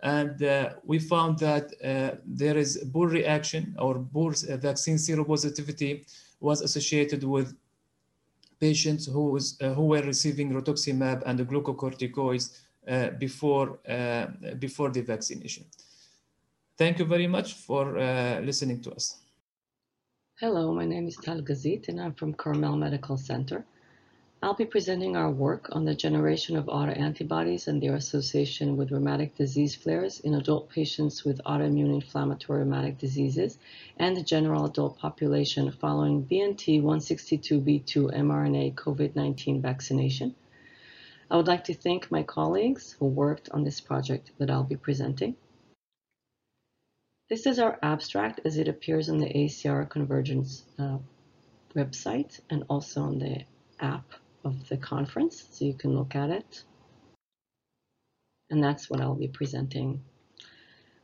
And 0.00 0.42
uh, 0.42 0.70
we 0.84 0.98
found 0.98 1.38
that 1.40 1.66
uh, 1.84 2.16
there 2.24 2.56
is 2.56 2.88
poor 2.92 3.08
reaction 3.08 3.76
or 3.78 3.98
poor 4.12 4.32
uh, 4.32 4.56
vaccine 4.56 4.96
seropositivity 4.96 6.06
was 6.40 6.60
associated 6.62 7.24
with 7.24 7.56
patients 8.60 9.06
who, 9.06 9.30
was, 9.30 9.56
uh, 9.60 9.72
who 9.74 9.86
were 9.86 10.02
receiving 10.02 10.52
rituximab 10.52 11.22
and 11.26 11.38
glucocorticoids 11.40 12.58
uh, 12.88 13.10
before, 13.10 13.78
uh, 13.88 14.26
before 14.58 14.90
the 14.90 15.00
vaccination. 15.00 15.64
Thank 16.76 16.98
you 16.98 17.04
very 17.04 17.26
much 17.26 17.54
for 17.54 17.98
uh, 17.98 18.40
listening 18.40 18.80
to 18.82 18.92
us. 18.92 19.18
Hello, 20.40 20.72
my 20.72 20.84
name 20.84 21.08
is 21.08 21.16
Tal 21.16 21.40
Gazit 21.42 21.88
and 21.88 22.00
I'm 22.00 22.14
from 22.14 22.32
Carmel 22.34 22.76
Medical 22.76 23.16
Center. 23.16 23.64
I'll 24.40 24.54
be 24.54 24.66
presenting 24.66 25.16
our 25.16 25.32
work 25.32 25.68
on 25.72 25.84
the 25.84 25.96
generation 25.96 26.56
of 26.56 26.66
autoantibodies 26.66 27.66
and 27.66 27.82
their 27.82 27.96
association 27.96 28.76
with 28.76 28.92
rheumatic 28.92 29.34
disease 29.34 29.74
flares 29.74 30.20
in 30.20 30.34
adult 30.34 30.70
patients 30.70 31.24
with 31.24 31.42
autoimmune 31.44 31.92
inflammatory 31.92 32.60
rheumatic 32.60 32.98
diseases 32.98 33.58
and 33.96 34.16
the 34.16 34.22
general 34.22 34.64
adult 34.64 34.96
population 34.96 35.72
following 35.72 36.24
BNT162b2 36.24 38.14
mRNA 38.14 38.76
COVID-19 38.76 39.60
vaccination. 39.60 40.36
I 41.28 41.36
would 41.36 41.48
like 41.48 41.64
to 41.64 41.74
thank 41.74 42.08
my 42.12 42.22
colleagues 42.22 42.92
who 42.92 43.06
worked 43.06 43.48
on 43.50 43.64
this 43.64 43.80
project 43.80 44.30
that 44.38 44.50
I'll 44.50 44.62
be 44.62 44.76
presenting. 44.76 45.34
This 47.28 47.44
is 47.44 47.58
our 47.58 47.76
abstract 47.82 48.42
as 48.44 48.56
it 48.56 48.68
appears 48.68 49.08
on 49.08 49.18
the 49.18 49.34
ACR 49.34 49.90
Convergence 49.90 50.62
uh, 50.78 50.98
website 51.74 52.38
and 52.48 52.62
also 52.68 53.02
on 53.02 53.18
the 53.18 53.42
app 53.80 54.14
of 54.48 54.68
the 54.68 54.76
conference, 54.76 55.46
so 55.50 55.64
you 55.64 55.74
can 55.74 55.96
look 55.96 56.14
at 56.14 56.30
it. 56.30 56.64
And 58.50 58.62
that's 58.62 58.90
what 58.90 59.00
I'll 59.00 59.14
be 59.14 59.28
presenting. 59.28 60.02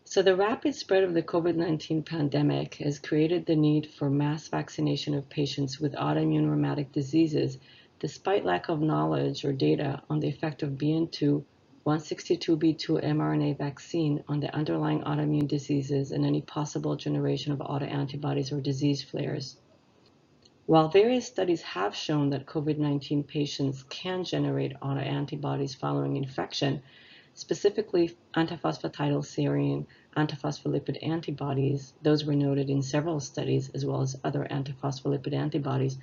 So 0.05 0.23
the 0.23 0.37
rapid 0.37 0.75
spread 0.75 1.05
of 1.05 1.15
the 1.15 1.23
COVID-19 1.23 2.05
pandemic 2.05 2.75
has 2.77 2.99
created 2.99 3.47
the 3.47 3.57
need 3.57 3.91
for 3.91 4.11
mass 4.11 4.49
vaccination 4.49 5.15
of 5.15 5.29
patients 5.29 5.81
with 5.81 5.95
autoimmune 5.95 6.51
rheumatic 6.51 6.93
diseases, 6.93 7.59
despite 8.01 8.45
lack 8.45 8.69
of 8.69 8.81
knowledge 8.81 9.45
or 9.45 9.53
data 9.53 10.03
on 10.11 10.21
the 10.21 10.29
effect 10.29 10.63
of 10.63 10.73
BN2 10.73 11.45
162b2 11.87 13.05
mRNA 13.05 13.59
vaccine 13.59 14.25
on 14.27 14.41
the 14.41 14.55
underlying 14.55 15.03
autoimmune 15.03 15.47
diseases 15.47 16.13
and 16.13 16.25
any 16.25 16.41
possible 16.41 16.97
generation 16.97 17.53
of 17.53 17.59
autoantibodies 17.59 18.53
or 18.53 18.61
disease 18.61 19.03
flares. 19.03 19.59
While 20.67 20.89
various 20.89 21.27
studies 21.27 21.61
have 21.61 21.95
shown 21.95 22.31
that 22.31 22.47
COVID-19 22.47 23.27
patients 23.27 23.83
can 23.91 24.25
generate 24.25 24.73
autoantibodies 24.81 25.77
following 25.77 26.17
infection, 26.17 26.83
specifically 27.35 28.17
antiphosphatidylserine, 28.35 29.85
antiphospholipid 30.17 31.07
antibodies. 31.07 31.93
Those 32.01 32.25
were 32.25 32.35
noted 32.35 32.71
in 32.71 32.81
several 32.81 33.21
studies, 33.21 33.69
as 33.75 33.85
well 33.85 34.01
as 34.01 34.19
other 34.25 34.47
antiphospholipid 34.51 35.35
antibodies. 35.35 35.99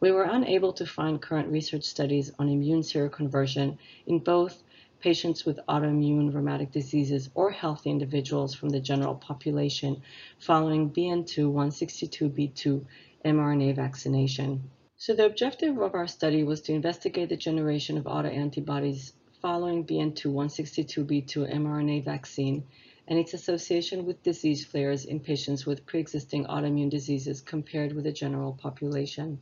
We 0.00 0.10
were 0.10 0.22
unable 0.22 0.72
to 0.72 0.86
find 0.86 1.20
current 1.20 1.48
research 1.48 1.84
studies 1.84 2.32
on 2.38 2.48
immune 2.48 2.80
seroconversion 2.80 3.76
in 4.06 4.20
both 4.20 4.62
patients 5.00 5.44
with 5.44 5.60
autoimmune 5.68 6.32
rheumatic 6.32 6.72
diseases 6.72 7.28
or 7.34 7.50
healthy 7.50 7.90
individuals 7.90 8.54
from 8.54 8.70
the 8.70 8.80
general 8.80 9.14
population 9.16 10.02
following 10.38 10.90
BNT162b2 10.90 12.86
mRNA 13.24 13.76
vaccination. 13.76 14.70
So 14.96 15.14
the 15.14 15.26
objective 15.26 15.78
of 15.78 15.94
our 15.94 16.06
study 16.06 16.42
was 16.44 16.60
to 16.62 16.72
investigate 16.72 17.28
the 17.28 17.36
generation 17.36 17.98
of 17.98 18.04
autoantibodies 18.04 19.12
following 19.40 19.86
BNT162b2 19.86 21.54
mRNA 21.54 22.04
vaccine 22.04 22.64
and 23.06 23.18
its 23.18 23.32
association 23.32 24.04
with 24.04 24.22
disease 24.22 24.64
flares 24.64 25.04
in 25.04 25.20
patients 25.20 25.64
with 25.64 25.86
pre-existing 25.86 26.44
autoimmune 26.46 26.90
diseases 26.90 27.40
compared 27.40 27.92
with 27.92 28.04
the 28.04 28.12
general 28.12 28.52
population. 28.52 29.40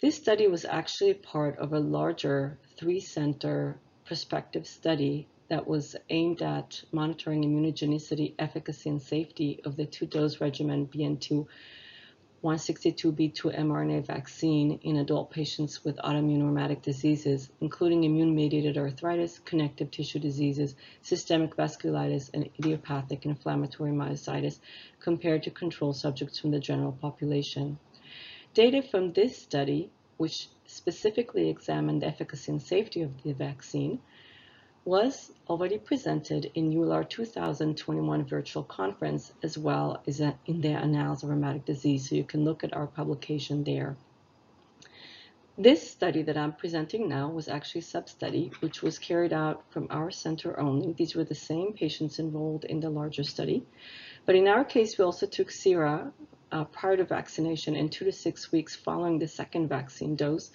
This 0.00 0.16
study 0.16 0.46
was 0.46 0.64
actually 0.64 1.14
part 1.14 1.58
of 1.58 1.72
a 1.72 1.80
larger 1.80 2.58
three-center 2.78 3.78
prospective 4.04 4.66
study 4.66 5.28
that 5.48 5.66
was 5.66 5.96
aimed 6.10 6.42
at 6.42 6.82
monitoring 6.92 7.42
immunogenicity, 7.42 8.34
efficacy, 8.38 8.90
and 8.90 9.02
safety 9.02 9.60
of 9.64 9.76
the 9.76 9.86
two-dose 9.86 10.40
regimen 10.40 10.86
BN2 10.86 11.46
162b2 12.44 13.58
mRNA 13.58 14.06
vaccine 14.06 14.78
in 14.84 14.98
adult 14.98 15.28
patients 15.28 15.82
with 15.84 15.96
autoimmune 15.96 16.42
rheumatic 16.42 16.82
diseases, 16.82 17.50
including 17.60 18.04
immune-mediated 18.04 18.78
arthritis, 18.78 19.40
connective 19.40 19.90
tissue 19.90 20.20
diseases, 20.20 20.76
systemic 21.02 21.56
vasculitis, 21.56 22.30
and 22.32 22.48
idiopathic 22.56 23.26
inflammatory 23.26 23.90
myositis, 23.90 24.60
compared 25.00 25.42
to 25.42 25.50
control 25.50 25.92
subjects 25.92 26.38
from 26.38 26.52
the 26.52 26.60
general 26.60 26.92
population. 26.92 27.76
Data 28.54 28.82
from 28.82 29.12
this 29.12 29.36
study, 29.36 29.90
which 30.16 30.48
specifically 30.66 31.48
examined 31.48 32.02
the 32.02 32.06
efficacy 32.06 32.52
and 32.52 32.62
safety 32.62 33.02
of 33.02 33.20
the 33.24 33.32
vaccine, 33.32 33.98
was 34.88 35.30
already 35.50 35.76
presented 35.76 36.50
in 36.54 36.72
EULAR 36.72 37.06
2021 37.06 38.24
virtual 38.24 38.62
conference 38.62 39.34
as 39.42 39.58
well 39.58 40.02
as 40.06 40.18
in 40.18 40.62
the 40.62 40.68
Annals 40.70 41.22
of 41.22 41.28
Rheumatic 41.28 41.66
Disease, 41.66 42.08
so 42.08 42.14
you 42.14 42.24
can 42.24 42.42
look 42.42 42.64
at 42.64 42.72
our 42.74 42.86
publication 42.86 43.64
there. 43.64 43.98
This 45.58 45.90
study 45.90 46.22
that 46.22 46.38
I'm 46.38 46.54
presenting 46.54 47.06
now 47.06 47.28
was 47.28 47.48
actually 47.48 47.80
a 47.80 47.92
sub-study, 47.92 48.50
which 48.60 48.80
was 48.80 48.98
carried 48.98 49.34
out 49.34 49.62
from 49.68 49.88
our 49.90 50.10
center 50.10 50.58
only. 50.58 50.94
These 50.94 51.14
were 51.14 51.24
the 51.24 51.34
same 51.34 51.74
patients 51.74 52.18
enrolled 52.18 52.64
in 52.64 52.80
the 52.80 52.88
larger 52.88 53.24
study. 53.24 53.66
But 54.24 54.36
in 54.36 54.48
our 54.48 54.64
case, 54.64 54.96
we 54.96 55.04
also 55.04 55.26
took 55.26 55.50
sera 55.50 56.14
uh, 56.50 56.64
prior 56.64 56.96
to 56.96 57.04
vaccination 57.04 57.76
and 57.76 57.90
two 57.92 58.04
to 58.04 58.12
six 58.12 58.50
weeks 58.50 58.74
following 58.74 59.18
the 59.18 59.28
second 59.28 59.68
vaccine 59.68 60.16
dose, 60.16 60.50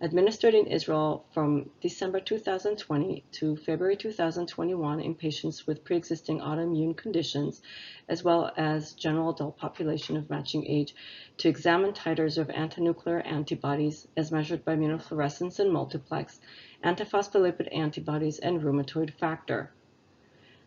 administered 0.00 0.54
in 0.54 0.66
Israel 0.66 1.24
from 1.32 1.70
December 1.80 2.20
2020 2.20 3.24
to 3.32 3.56
February 3.56 3.96
2021 3.96 5.00
in 5.00 5.14
patients 5.14 5.66
with 5.66 5.84
pre-existing 5.84 6.40
autoimmune 6.40 6.96
conditions, 6.96 7.62
as 8.08 8.22
well 8.22 8.52
as 8.56 8.92
general 8.92 9.30
adult 9.30 9.56
population 9.56 10.16
of 10.16 10.30
matching 10.30 10.66
age, 10.66 10.94
to 11.36 11.48
examine 11.48 11.92
titers 11.92 12.38
of 12.38 12.48
antinuclear 12.48 13.24
antibodies 13.26 14.06
as 14.16 14.30
measured 14.30 14.64
by 14.64 14.76
immunofluorescence 14.76 15.58
and 15.58 15.72
multiplex, 15.72 16.40
antiphospholipid 16.84 17.74
antibodies, 17.74 18.38
and 18.38 18.60
rheumatoid 18.62 19.12
factor. 19.14 19.72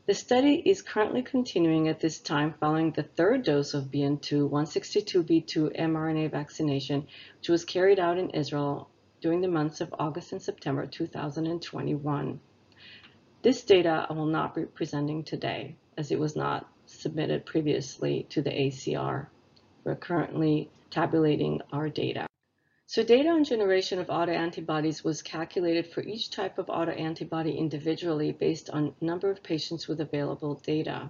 The 0.07 0.15
study 0.15 0.55
is 0.55 0.81
currently 0.81 1.21
continuing 1.21 1.87
at 1.87 1.99
this 1.99 2.17
time 2.17 2.55
following 2.59 2.89
the 2.89 3.03
third 3.03 3.43
dose 3.43 3.75
of 3.75 3.91
BNT162b2 3.91 5.77
mRNA 5.79 6.31
vaccination, 6.31 7.05
which 7.37 7.49
was 7.49 7.63
carried 7.63 7.99
out 7.99 8.17
in 8.17 8.31
Israel 8.31 8.89
during 9.21 9.41
the 9.41 9.47
months 9.47 9.79
of 9.79 9.93
August 9.99 10.31
and 10.31 10.41
September 10.41 10.87
2021. 10.87 12.39
This 13.43 13.63
data 13.63 14.07
I 14.09 14.13
will 14.13 14.25
not 14.25 14.55
be 14.55 14.63
presenting 14.65 15.23
today 15.23 15.75
as 15.95 16.11
it 16.11 16.19
was 16.19 16.35
not 16.35 16.67
submitted 16.87 17.45
previously 17.45 18.25
to 18.31 18.41
the 18.41 18.49
ACR. 18.49 19.27
We're 19.83 19.95
currently 19.95 20.71
tabulating 20.89 21.61
our 21.71 21.89
data. 21.89 22.30
So 22.91 23.03
data 23.03 23.29
on 23.29 23.45
generation 23.45 23.99
of 23.99 24.07
autoantibodies 24.07 25.01
was 25.01 25.21
calculated 25.21 25.87
for 25.87 26.03
each 26.03 26.29
type 26.29 26.57
of 26.57 26.65
autoantibody 26.65 27.57
individually 27.57 28.33
based 28.33 28.69
on 28.69 28.93
number 28.99 29.31
of 29.31 29.41
patients 29.41 29.87
with 29.87 30.01
available 30.01 30.55
data. 30.55 31.09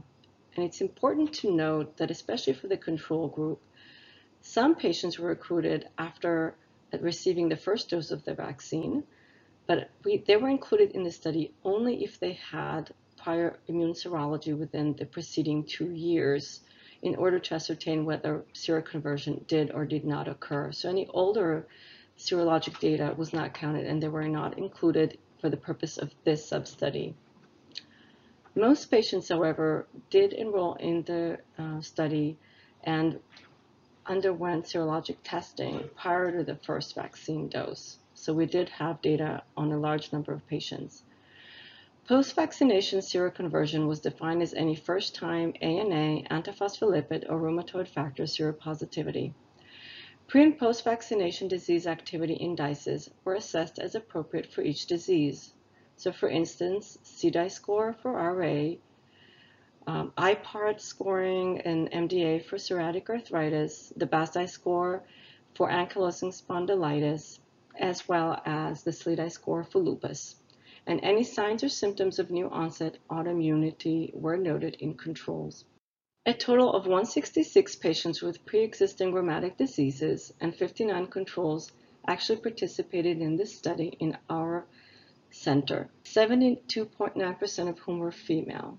And 0.56 0.64
it's 0.64 0.82
important 0.82 1.34
to 1.40 1.52
note 1.52 1.98
that 1.98 2.12
especially 2.12 2.54
for 2.54 2.68
the 2.68 2.78
control 2.78 3.30
group, 3.30 3.64
some 4.42 4.76
patients 4.76 5.18
were 5.18 5.30
recruited 5.30 5.90
after 5.98 6.54
receiving 7.00 7.50
the 7.50 7.58
first 7.58 7.90
dose 7.90 8.12
of 8.12 8.26
the 8.26 8.36
vaccine, 8.36 9.04
but 9.66 9.90
we, 10.06 10.18
they 10.18 10.38
were 10.38 10.50
included 10.50 10.92
in 10.92 11.02
the 11.02 11.12
study 11.12 11.52
only 11.64 12.04
if 12.04 12.20
they 12.20 12.34
had 12.34 12.94
prior 13.18 13.58
immune 13.68 13.94
serology 13.94 14.56
within 14.56 14.94
the 14.98 15.06
preceding 15.08 15.64
two 15.64 15.90
years 15.90 16.60
in 17.02 17.16
order 17.16 17.40
to 17.40 17.56
ascertain 17.56 18.06
whether 18.06 18.44
seroconversion 18.54 19.48
did 19.48 19.72
or 19.72 19.86
did 19.86 20.06
not 20.06 20.28
occur. 20.28 20.72
So 20.72 20.90
any 20.90 21.08
older 21.08 21.68
serologic 22.18 22.80
data 22.80 23.14
was 23.18 23.34
not 23.34 23.54
counted 23.54 23.88
and 23.88 24.02
they 24.02 24.08
were 24.08 24.28
not 24.28 24.58
included 24.58 25.18
for 25.40 25.50
the 25.50 25.58
purpose 25.58 25.98
of 25.98 26.12
this 26.24 26.48
sub-study. 26.48 27.16
Most 28.54 28.92
patients, 28.92 29.30
however, 29.30 29.88
did 30.10 30.34
enroll 30.34 30.76
in 30.76 31.04
the 31.04 31.40
uh, 31.58 31.82
study 31.82 32.38
and 32.84 33.20
underwent 34.06 34.66
serologic 34.66 35.18
testing 35.24 35.90
prior 35.96 36.32
to 36.38 36.44
the 36.44 36.56
first 36.56 36.94
vaccine 36.96 37.48
dose. 37.48 37.98
So 38.14 38.34
we 38.34 38.46
did 38.46 38.70
have 38.70 39.02
data 39.02 39.44
on 39.56 39.72
a 39.72 39.80
large 39.80 40.12
number 40.12 40.34
of 40.34 40.46
patients. 40.48 41.04
Post-vaccination 42.12 43.00
seroconversion 43.00 43.88
was 43.88 44.02
defined 44.02 44.42
as 44.42 44.54
any 44.54 44.76
first-time 44.76 45.54
ANA, 45.62 46.24
antiphospholipid, 46.30 47.24
or 47.30 47.40
rheumatoid 47.40 47.88
factor 47.88 48.24
seropositivity. 48.24 49.34
Pre- 50.28 50.44
and 50.44 50.60
post-vaccination 50.60 51.48
disease 51.48 51.88
activity 51.88 52.34
indices 52.34 53.10
were 53.24 53.36
assessed 53.36 53.80
as 53.80 53.96
appropriate 53.96 54.52
for 54.52 54.62
each 54.62 54.88
disease. 54.88 55.54
So 55.96 56.12
for 56.12 56.28
instance, 56.28 56.98
CDAI 57.06 57.50
score 57.50 57.94
for 58.02 58.12
RA, 58.12 58.74
um, 59.88 60.12
IPART 60.18 60.82
scoring 60.82 61.62
and 61.62 61.90
MDA 61.92 62.44
for 62.44 62.58
psoriatic 62.58 63.10
arthritis, 63.10 63.94
the 63.96 64.06
BASDAI 64.06 64.50
score 64.50 65.06
for 65.56 65.70
ankylosing 65.70 66.34
spondylitis, 66.34 67.40
as 67.80 68.06
well 68.10 68.42
as 68.46 68.84
the 68.84 68.92
SLEDAI 68.92 69.32
score 69.32 69.64
for 69.64 69.80
lupus 69.80 70.41
and 70.88 71.00
any 71.04 71.24
signs 71.24 71.64
or 71.64 71.70
symptoms 71.70 72.20
of 72.20 72.32
new 72.32 72.50
onset 72.50 72.98
autoimmunity 73.10 74.14
were 74.14 74.38
noted 74.38 74.76
in 74.80 74.96
controls. 74.96 75.66
A 76.26 76.34
total 76.34 76.72
of 76.74 76.86
166 76.86 77.76
patients 77.78 78.22
with 78.22 78.46
pre-existing 78.46 79.14
rheumatic 79.14 79.58
diseases 79.58 80.34
and 80.40 80.56
59 80.56 81.08
controls 81.08 81.72
actually 82.08 82.40
participated 82.40 83.22
in 83.22 83.38
this 83.38 83.56
study 83.56 83.96
in 84.00 84.18
our 84.30 84.66
center, 85.32 85.90
72.9% 86.04 87.70
of 87.70 87.80
whom 87.80 88.00
were 88.00 88.12
female. 88.12 88.78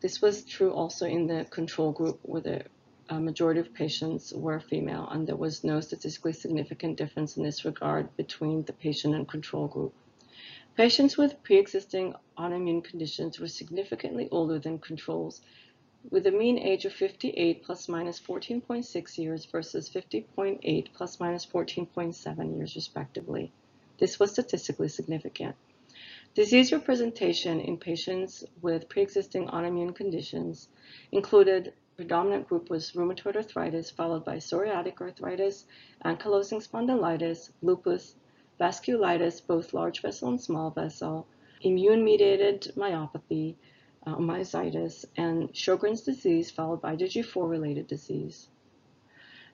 This 0.00 0.20
was 0.20 0.44
true 0.44 0.72
also 0.72 1.06
in 1.06 1.26
the 1.26 1.44
control 1.50 1.92
group 1.92 2.20
where 2.22 2.42
the 2.42 2.64
uh, 3.08 3.18
majority 3.18 3.60
of 3.60 3.74
patients 3.74 4.32
were 4.32 4.60
female 4.60 5.08
and 5.10 5.26
there 5.26 5.36
was 5.36 5.64
no 5.64 5.80
statistically 5.80 6.32
significant 6.32 6.96
difference 6.96 7.36
in 7.36 7.42
this 7.42 7.64
regard 7.64 8.16
between 8.16 8.62
the 8.64 8.72
patient 8.72 9.14
and 9.14 9.28
control 9.28 9.68
group. 9.68 9.94
Patients 10.74 11.18
with 11.18 11.42
pre-existing 11.42 12.14
autoimmune 12.38 12.82
conditions 12.82 13.38
were 13.38 13.46
significantly 13.46 14.26
older 14.30 14.58
than 14.58 14.78
controls, 14.78 15.42
with 16.08 16.26
a 16.26 16.30
mean 16.30 16.58
age 16.58 16.86
of 16.86 16.94
58 16.94 17.62
plus 17.62 17.90
minus 17.90 18.18
14.6 18.18 19.18
years 19.18 19.44
versus 19.44 19.90
50.8 19.90 20.92
plus 20.94 21.20
minus 21.20 21.44
14.7 21.44 22.56
years 22.56 22.74
respectively. 22.74 23.52
This 23.98 24.18
was 24.18 24.30
statistically 24.30 24.88
significant. 24.88 25.56
Disease 26.34 26.72
representation 26.72 27.60
in 27.60 27.76
patients 27.76 28.42
with 28.62 28.88
pre-existing 28.88 29.48
autoimmune 29.48 29.94
conditions 29.94 30.68
included 31.12 31.74
predominant 31.96 32.48
group 32.48 32.70
was 32.70 32.92
rheumatoid 32.92 33.36
arthritis, 33.36 33.90
followed 33.90 34.24
by 34.24 34.36
psoriatic 34.36 34.98
arthritis, 35.02 35.66
ankylosing 36.02 36.66
spondylitis, 36.66 37.50
lupus, 37.60 38.14
vasculitis, 38.62 39.44
both 39.44 39.74
large 39.74 40.00
vessel 40.02 40.28
and 40.28 40.40
small 40.40 40.70
vessel, 40.70 41.26
immune-mediated 41.62 42.72
myopathy, 42.76 43.56
uh, 44.06 44.14
myositis, 44.16 45.04
and 45.16 45.52
Sjogren's 45.52 46.02
disease 46.02 46.52
followed 46.52 46.80
by 46.80 46.94
IgG4-related 46.94 47.88
disease. 47.88 48.48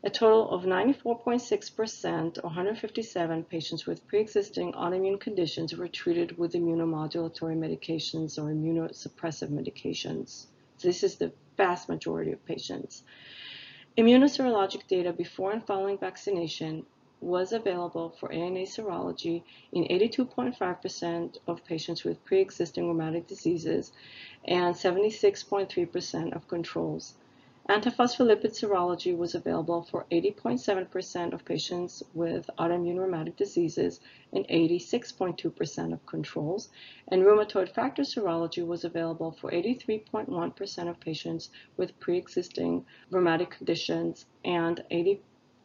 A 0.05 0.11
total 0.11 0.51
of 0.51 0.65
94.6%, 0.65 2.39
or 2.39 2.43
157 2.43 3.45
patients 3.45 3.87
with 3.87 4.07
pre-existing 4.07 4.73
autoimmune 4.75 5.19
conditions 5.19 5.75
were 5.75 5.89
treated 5.89 6.37
with 6.37 6.53
immunomodulatory 6.53 7.57
medications 7.57 8.39
or 8.39 8.53
immunosuppressive 8.53 9.49
medications. 9.49 10.47
This 10.83 11.03
is 11.03 11.17
the 11.17 11.33
vast 11.57 11.89
majority 11.89 12.33
of 12.33 12.45
patients. 12.45 13.03
Immunoserologic 13.97 14.87
data 14.87 15.13
before 15.13 15.51
and 15.51 15.67
following 15.67 15.99
vaccination 15.99 16.85
was 17.21 17.53
available 17.53 18.11
for 18.11 18.33
ANA 18.33 18.61
serology 18.61 19.43
in 19.73 19.85
82.5% 19.85 21.39
of 21.47 21.64
patients 21.64 22.05
with 22.05 22.25
pre-existing 22.25 22.87
rheumatic 22.87 23.27
diseases 23.27 23.93
and 24.45 24.75
76.3% 24.75 26.33
of 26.35 26.49
controls. 26.49 27.14
Antiphospholipid 27.69 28.59
serology 28.59 29.14
was 29.14 29.35
available 29.35 29.83
for 29.83 30.07
80.7% 30.11 31.35
of 31.35 31.45
patients 31.45 32.03
with 32.14 32.49
autoimmune 32.59 32.99
rheumatic 32.99 33.37
diseases 33.37 34.01
and 34.33 34.49
86.2% 34.49 35.93
of 35.93 36.07
controls. 36.07 36.71
And 37.09 37.25
rheumatoid 37.25 37.75
factor 37.75 38.05
serology 38.05 38.66
was 38.66 38.85
available 38.85 39.33
for 39.33 39.51
83.1% 39.51 40.89
of 40.89 40.99
patients 41.01 41.51
with 41.77 42.01
pre-existing 42.01 42.87
rheumatic 43.11 43.51
conditions 43.51 44.25
and 44.47 44.83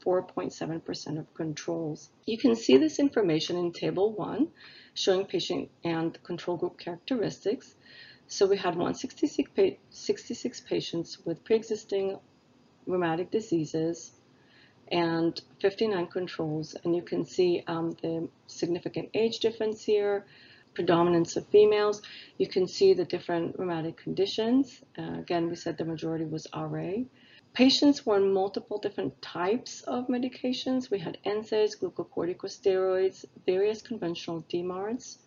84.7% 0.05 1.19
of 1.19 1.33
controls. 1.33 2.09
You 2.25 2.37
can 2.37 2.55
see 2.55 2.77
this 2.77 2.99
information 2.99 3.57
in 3.57 3.71
Table 3.71 4.13
1, 4.13 4.47
showing 4.93 5.25
patient 5.25 5.69
and 5.83 6.21
control 6.23 6.57
group 6.57 6.77
characteristics. 6.79 7.75
So 8.27 8.45
we 8.47 8.57
had 8.57 8.75
166 8.75 10.59
patients 10.61 11.17
with 11.25 11.43
pre-existing 11.43 12.17
rheumatic 12.85 13.31
diseases 13.31 14.11
and 14.91 15.39
59 15.61 16.07
controls. 16.07 16.75
And 16.83 16.95
you 16.95 17.01
can 17.01 17.25
see 17.25 17.63
um, 17.67 17.95
the 18.01 18.29
significant 18.47 19.09
age 19.13 19.39
difference 19.39 19.83
here, 19.83 20.25
predominance 20.73 21.35
of 21.35 21.47
females. 21.47 22.01
You 22.37 22.47
can 22.47 22.67
see 22.67 22.93
the 22.93 23.05
different 23.05 23.57
rheumatic 23.57 23.97
conditions. 23.97 24.81
Uh, 24.97 25.19
again, 25.19 25.49
we 25.49 25.55
said 25.55 25.77
the 25.77 25.85
majority 25.85 26.25
was 26.25 26.47
RA. 26.55 26.93
Patients 27.53 28.05
were 28.05 28.15
on 28.15 28.33
multiple 28.33 28.79
different 28.79 29.21
types 29.21 29.81
of 29.83 30.07
medications. 30.07 30.89
We 30.89 30.99
had 30.99 31.19
NSAIDs, 31.25 31.77
glucocorticosteroids, 31.79 33.25
various 33.45 33.81
conventional 33.81 34.43
DMARDs, 34.49 35.17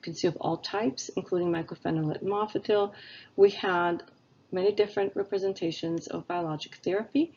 you 0.00 0.04
can 0.04 0.14
see 0.14 0.28
of 0.28 0.36
all 0.40 0.56
types, 0.56 1.10
including 1.10 1.52
mycophenolate 1.52 2.22
mofetil. 2.22 2.92
We 3.36 3.50
had 3.50 4.02
many 4.50 4.72
different 4.72 5.14
representations 5.14 6.06
of 6.06 6.26
biologic 6.26 6.76
therapy, 6.76 7.34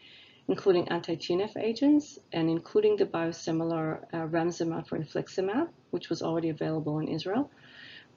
including 0.47 0.87
anti-TNF 0.87 1.57
agents 1.57 2.19
and 2.31 2.49
including 2.49 2.95
the 2.95 3.05
biosimilar 3.05 4.05
uh, 4.13 4.83
for 4.83 4.97
infliximab, 4.97 5.67
which 5.91 6.09
was 6.09 6.21
already 6.21 6.47
available 6.47 6.99
in 6.99 7.09
Israel. 7.09 7.51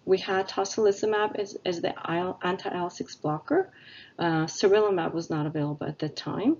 We 0.06 0.18
had 0.18 0.48
tocilizumab 0.48 1.36
as, 1.36 1.58
as 1.66 1.80
the 1.80 1.92
anti-IL-6 2.08 3.20
blocker. 3.20 3.72
Uh, 4.18 4.46
was 5.12 5.28
not 5.28 5.46
available 5.46 5.86
at 5.86 5.98
that 5.98 6.16
time. 6.16 6.56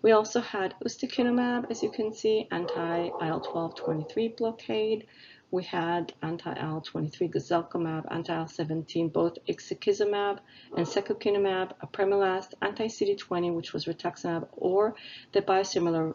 We 0.00 0.12
also 0.12 0.40
had 0.40 0.74
ustekinumab, 0.84 1.70
as 1.70 1.82
you 1.82 1.90
can 1.90 2.12
see, 2.14 2.48
anti-IL-12-23 2.50 4.36
blockade. 4.36 5.06
We 5.50 5.64
had 5.64 6.14
anti-IL-23 6.22 7.30
guselkumab, 7.30 8.10
anti-IL-17, 8.10 9.12
both 9.12 9.36
ixekizumab 9.46 10.38
and 10.74 10.86
secukinumab, 10.86 11.74
apremilast, 11.84 12.54
anti-CD20, 12.62 13.54
which 13.54 13.74
was 13.74 13.84
rituximab, 13.84 14.48
or 14.56 14.94
the 15.32 15.42
biosimilar 15.42 16.14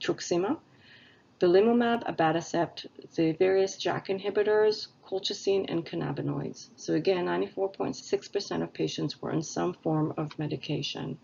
Truxima, 0.00 0.56
belimumab, 1.40 2.04
abatacept, 2.04 2.86
the 3.16 3.32
various 3.32 3.78
JAK 3.78 4.08
inhibitors, 4.08 4.88
colchicine, 5.02 5.64
and 5.68 5.86
cannabinoids. 5.86 6.68
So 6.76 6.92
again, 6.94 7.24
94.6% 7.24 8.62
of 8.62 8.74
patients 8.74 9.22
were 9.22 9.32
on 9.32 9.42
some 9.42 9.72
form 9.72 10.12
of 10.18 10.38
medication. 10.38 11.18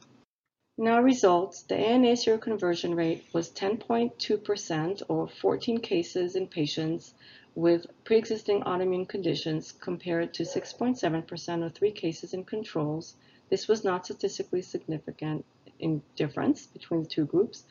Now 0.79 1.03
results, 1.03 1.63
the 1.63 1.77
ANA 1.77 2.13
seroconversion 2.13 2.97
rate 2.97 3.25
was 3.35 3.51
10.2% 3.51 5.03
or 5.09 5.29
14 5.29 5.81
cases 5.81 6.35
in 6.35 6.49
patients 6.49 7.13
with 7.55 7.87
pre-existing 8.05 8.63
autoimmune 8.63 9.09
conditions 9.09 9.73
compared 9.73 10.33
to 10.35 10.45
6.7% 10.45 11.63
or 11.65 11.71
three 11.71 11.93
cases 11.93 12.33
in 12.33 12.45
controls. 12.45 13.17
This 13.51 13.69
was 13.69 13.85
not 13.85 14.07
statistically 14.07 14.63
significant 14.63 15.45
in 15.79 16.03
difference 16.17 16.67
between 16.67 17.03
the 17.03 17.09
two 17.09 17.25
groups. 17.25 17.65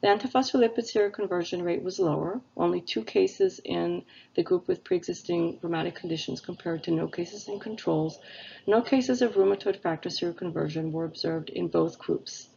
The 0.00 0.08
antiphospholipid 0.08 0.84
seroconversion 0.90 1.62
rate 1.62 1.82
was 1.82 1.98
lower, 1.98 2.40
only 2.56 2.80
two 2.80 3.04
cases 3.04 3.60
in 3.64 4.04
the 4.34 4.42
group 4.42 4.68
with 4.68 4.84
pre-existing 4.84 5.58
rheumatic 5.62 5.94
conditions 5.94 6.40
compared 6.40 6.84
to 6.84 6.90
no 6.90 7.08
cases 7.08 7.48
in 7.48 7.60
controls. 7.60 8.18
No 8.66 8.82
cases 8.82 9.22
of 9.22 9.34
rheumatoid 9.34 9.80
factor 9.80 10.08
seroconversion 10.08 10.92
were 10.92 11.04
observed 11.04 11.50
in 11.50 11.68
both 11.68 11.98
groups. 11.98 12.48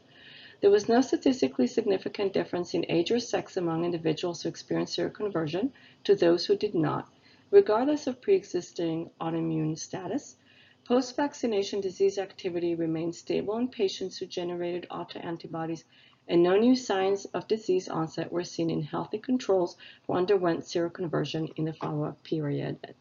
There 0.62 0.72
was 0.72 0.88
no 0.88 1.02
statistically 1.02 1.68
significant 1.68 2.34
difference 2.34 2.74
in 2.74 2.86
age 2.90 3.12
or 3.12 3.20
sex 3.20 3.58
among 3.58 3.84
individuals 3.84 4.42
who 4.42 4.50
experienced 4.50 4.98
seroconversion 4.98 5.72
to 6.06 6.16
those 6.16 6.46
who 6.46 6.56
did 6.56 6.74
not, 6.74 7.08
regardless 7.52 8.08
of 8.08 8.22
pre-existing 8.22 9.12
autoimmune 9.20 9.78
status. 9.78 10.38
Post-vaccination 10.86 11.82
disease 11.82 12.20
activity 12.20 12.76
remained 12.76 13.16
stable 13.16 13.58
in 13.58 13.70
patients 13.70 14.18
who 14.18 14.28
generated 14.28 14.86
autoantibodies, 14.92 15.84
and 16.28 16.44
no 16.44 16.58
new 16.58 16.76
signs 16.76 17.26
of 17.26 17.48
disease 17.48 17.90
onset 17.90 18.32
were 18.32 18.44
seen 18.44 18.70
in 18.70 18.84
healthy 18.84 19.18
controls 19.18 19.78
who 20.06 20.14
underwent 20.14 20.60
seroconversion 20.60 21.52
in 21.56 21.66
the 21.66 21.74
follow-up 21.74 22.24
period 22.24 22.94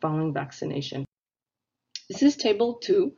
following 0.00 0.32
vaccination. 0.32 1.04
This 2.08 2.24
is 2.24 2.36
table 2.36 2.74
two. 2.74 3.14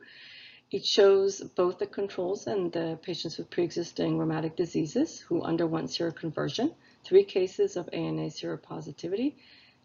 It 0.69 0.85
shows 0.85 1.41
both 1.41 1.79
the 1.79 1.87
controls 1.87 2.45
and 2.45 2.71
the 2.71 2.99
patients 3.01 3.39
with 3.39 3.49
pre-existing 3.49 4.19
rheumatic 4.19 4.55
diseases 4.55 5.19
who 5.19 5.41
underwent 5.41 5.89
seroconversion, 5.89 6.75
three 7.03 7.23
cases 7.23 7.75
of 7.75 7.89
ANA 7.91 8.27
seropositivity, 8.27 9.33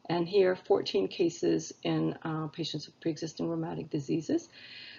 and 0.09 0.29
here 0.29 0.57
14 0.57 1.09
cases 1.09 1.73
in 1.83 2.17
uh, 2.23 2.47
patients 2.49 2.87
with 2.87 3.01
pre-existing 3.01 3.49
rheumatic 3.49 3.91
diseases. 3.91 4.49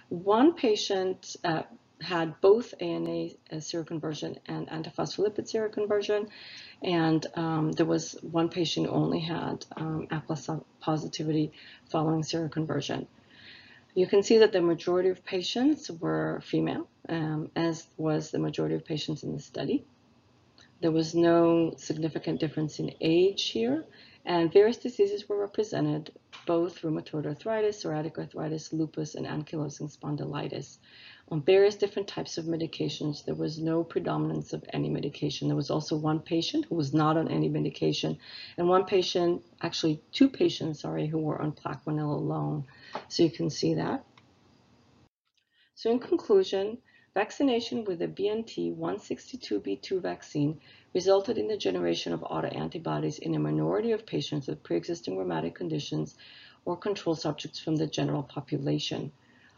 One 0.09 0.53
patient 0.53 1.35
uh, 1.43 1.63
had 2.01 2.39
both 2.41 2.73
ANA 2.79 3.29
uh, 3.51 3.55
seroconversion 3.55 4.37
and 4.45 4.67
antiphospholipid 4.67 5.51
seroconversion, 5.51 6.29
and 6.83 7.25
um, 7.35 7.71
there 7.71 7.85
was 7.85 8.13
one 8.21 8.49
patient 8.49 8.87
who 8.87 8.91
only 8.91 9.19
had 9.19 9.65
um, 9.75 10.07
positivity 10.79 11.51
following 11.89 12.21
seroconversion. 12.21 13.07
You 13.95 14.05
can 14.05 14.21
see 14.21 14.37
that 14.37 14.51
the 14.51 14.61
majority 14.61 15.09
of 15.09 15.25
patients 15.25 15.89
were 15.89 16.39
female, 16.43 16.87
um, 17.09 17.49
as 17.55 17.87
was 17.97 18.29
the 18.29 18.37
majority 18.37 18.75
of 18.75 18.85
patients 18.85 19.23
in 19.23 19.33
the 19.33 19.41
study. 19.41 19.85
There 20.81 20.91
was 20.91 21.15
no 21.15 21.73
significant 21.77 22.39
difference 22.39 22.77
in 22.77 22.93
age 23.01 23.49
here, 23.49 23.85
and 24.27 24.51
various 24.51 24.75
diseases 24.75 25.29
were 25.29 25.39
represented, 25.39 26.11
both 26.45 26.81
rheumatoid 26.81 27.25
arthritis, 27.25 27.81
psoriatic 27.81 28.17
arthritis, 28.17 28.73
lupus, 28.73 29.15
and 29.15 29.25
ankylosing 29.25 29.89
spondylitis. 29.89 30.79
On 31.29 31.41
various 31.41 31.75
different 31.75 32.09
types 32.09 32.37
of 32.37 32.43
medications, 32.43 33.23
there 33.23 33.35
was 33.35 33.57
no 33.57 33.85
predominance 33.85 34.51
of 34.51 34.65
any 34.73 34.89
medication. 34.89 35.47
There 35.47 35.55
was 35.55 35.71
also 35.71 35.95
one 35.95 36.19
patient 36.19 36.65
who 36.65 36.75
was 36.75 36.93
not 36.93 37.15
on 37.15 37.29
any 37.29 37.47
medication, 37.47 38.17
and 38.57 38.67
one 38.67 38.83
patient, 38.83 39.43
actually 39.61 40.03
two 40.11 40.27
patients, 40.27 40.81
sorry, 40.81 41.07
who 41.07 41.19
were 41.19 41.41
on 41.41 41.53
Plaquenil 41.53 42.11
alone. 42.11 42.65
So 43.07 43.23
you 43.23 43.31
can 43.31 43.49
see 43.49 43.75
that. 43.75 44.03
So 45.75 45.89
in 45.89 45.99
conclusion, 45.99 46.79
vaccination 47.17 47.83
with 47.85 47.97
the 47.97 48.07
BNT162b2 48.07 49.99
vaccine 49.99 50.61
resulted 50.93 51.35
in 51.35 51.47
the 51.47 51.57
generation 51.57 52.13
of 52.13 52.19
autoantibodies 52.19 53.17
in 53.17 53.33
a 53.33 53.39
minority 53.39 53.91
of 53.91 54.05
patients 54.05 54.45
with 54.45 54.61
pre-existing 54.61 55.17
rheumatic 55.17 55.55
conditions 55.55 56.13
or 56.63 56.77
control 56.77 57.15
subjects 57.15 57.57
from 57.57 57.75
the 57.75 57.87
general 57.87 58.21
population. 58.21 59.11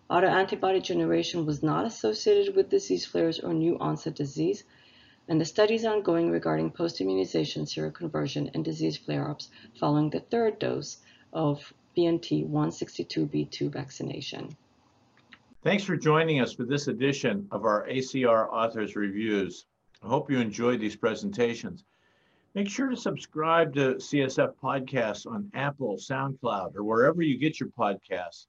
Autoantibody 0.10 0.82
generation 0.82 1.46
was 1.46 1.62
not 1.62 1.86
associated 1.86 2.56
with 2.56 2.70
disease 2.70 3.06
flares 3.06 3.42
or 3.42 3.54
new 3.54 3.78
onset 3.80 4.16
disease, 4.16 4.64
and 5.28 5.42
the 5.42 5.44
study 5.44 5.76
is 5.76 5.84
ongoing 5.84 6.32
regarding 6.32 6.72
post-immunization 6.72 7.66
seroconversion 7.66 8.50
and 8.54 8.64
disease 8.64 8.96
flare-ups 8.96 9.50
following 9.78 10.10
the 10.10 10.22
third 10.22 10.60
dose 10.60 11.00
of 11.34 11.74
BNT162b2 11.98 13.70
vaccination. 13.70 14.56
Thanks 15.62 15.84
for 15.84 15.98
joining 15.98 16.40
us 16.40 16.54
for 16.54 16.64
this 16.64 16.88
edition 16.88 17.46
of 17.52 17.66
our 17.66 17.86
ACR 17.90 18.48
Authors 18.50 18.96
Reviews. 18.96 19.66
I 20.02 20.08
hope 20.08 20.32
you 20.32 20.40
enjoyed 20.40 20.80
these 20.80 20.96
presentations. 20.96 21.84
Make 22.56 22.70
sure 22.70 22.88
to 22.88 22.96
subscribe 22.96 23.74
to 23.74 23.96
CSF 23.96 24.54
podcasts 24.64 25.30
on 25.30 25.52
Apple, 25.54 25.98
SoundCloud, 25.98 26.78
or 26.78 26.86
wherever 26.86 27.22
you 27.22 27.38
get 27.38 27.60
your 27.60 27.68
podcasts 27.78 28.46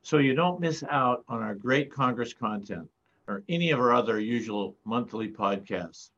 so 0.00 0.16
you 0.16 0.34
don't 0.34 0.62
miss 0.62 0.82
out 0.88 1.24
on 1.28 1.42
our 1.42 1.54
great 1.54 1.92
Congress 1.92 2.32
content 2.32 2.88
or 3.28 3.42
any 3.50 3.70
of 3.70 3.78
our 3.78 3.92
other 3.92 4.18
usual 4.18 4.74
monthly 4.86 5.28
podcasts. 5.28 6.08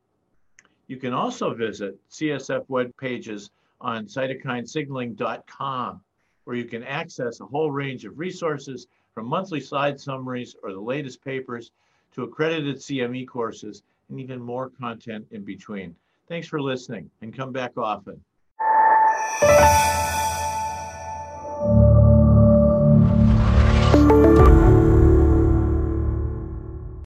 You 0.87 0.95
can 0.95 1.11
also 1.11 1.53
visit 1.53 1.99
CSF 2.09 2.63
web 2.69 2.95
pages 2.95 3.51
on 3.81 4.05
cytokinesignaling.com, 4.05 6.01
where 6.45 6.55
you 6.55 6.63
can 6.63 6.83
access 6.85 7.41
a 7.41 7.45
whole 7.45 7.71
range 7.71 8.05
of 8.05 8.17
resources 8.17 8.87
from 9.13 9.27
monthly 9.27 9.59
slide 9.59 9.99
summaries 9.99 10.55
or 10.63 10.71
the 10.71 10.79
latest 10.79 11.23
papers 11.23 11.71
to 12.13 12.23
accredited 12.23 12.77
CME 12.77 13.27
courses 13.27 13.83
and 14.09 14.19
even 14.19 14.41
more 14.41 14.69
content 14.69 15.25
in 15.31 15.43
between. 15.43 15.95
Thanks 16.27 16.47
for 16.47 16.61
listening 16.61 17.09
and 17.21 17.33
come 17.35 17.51
back 17.51 17.71
often. 17.77 18.23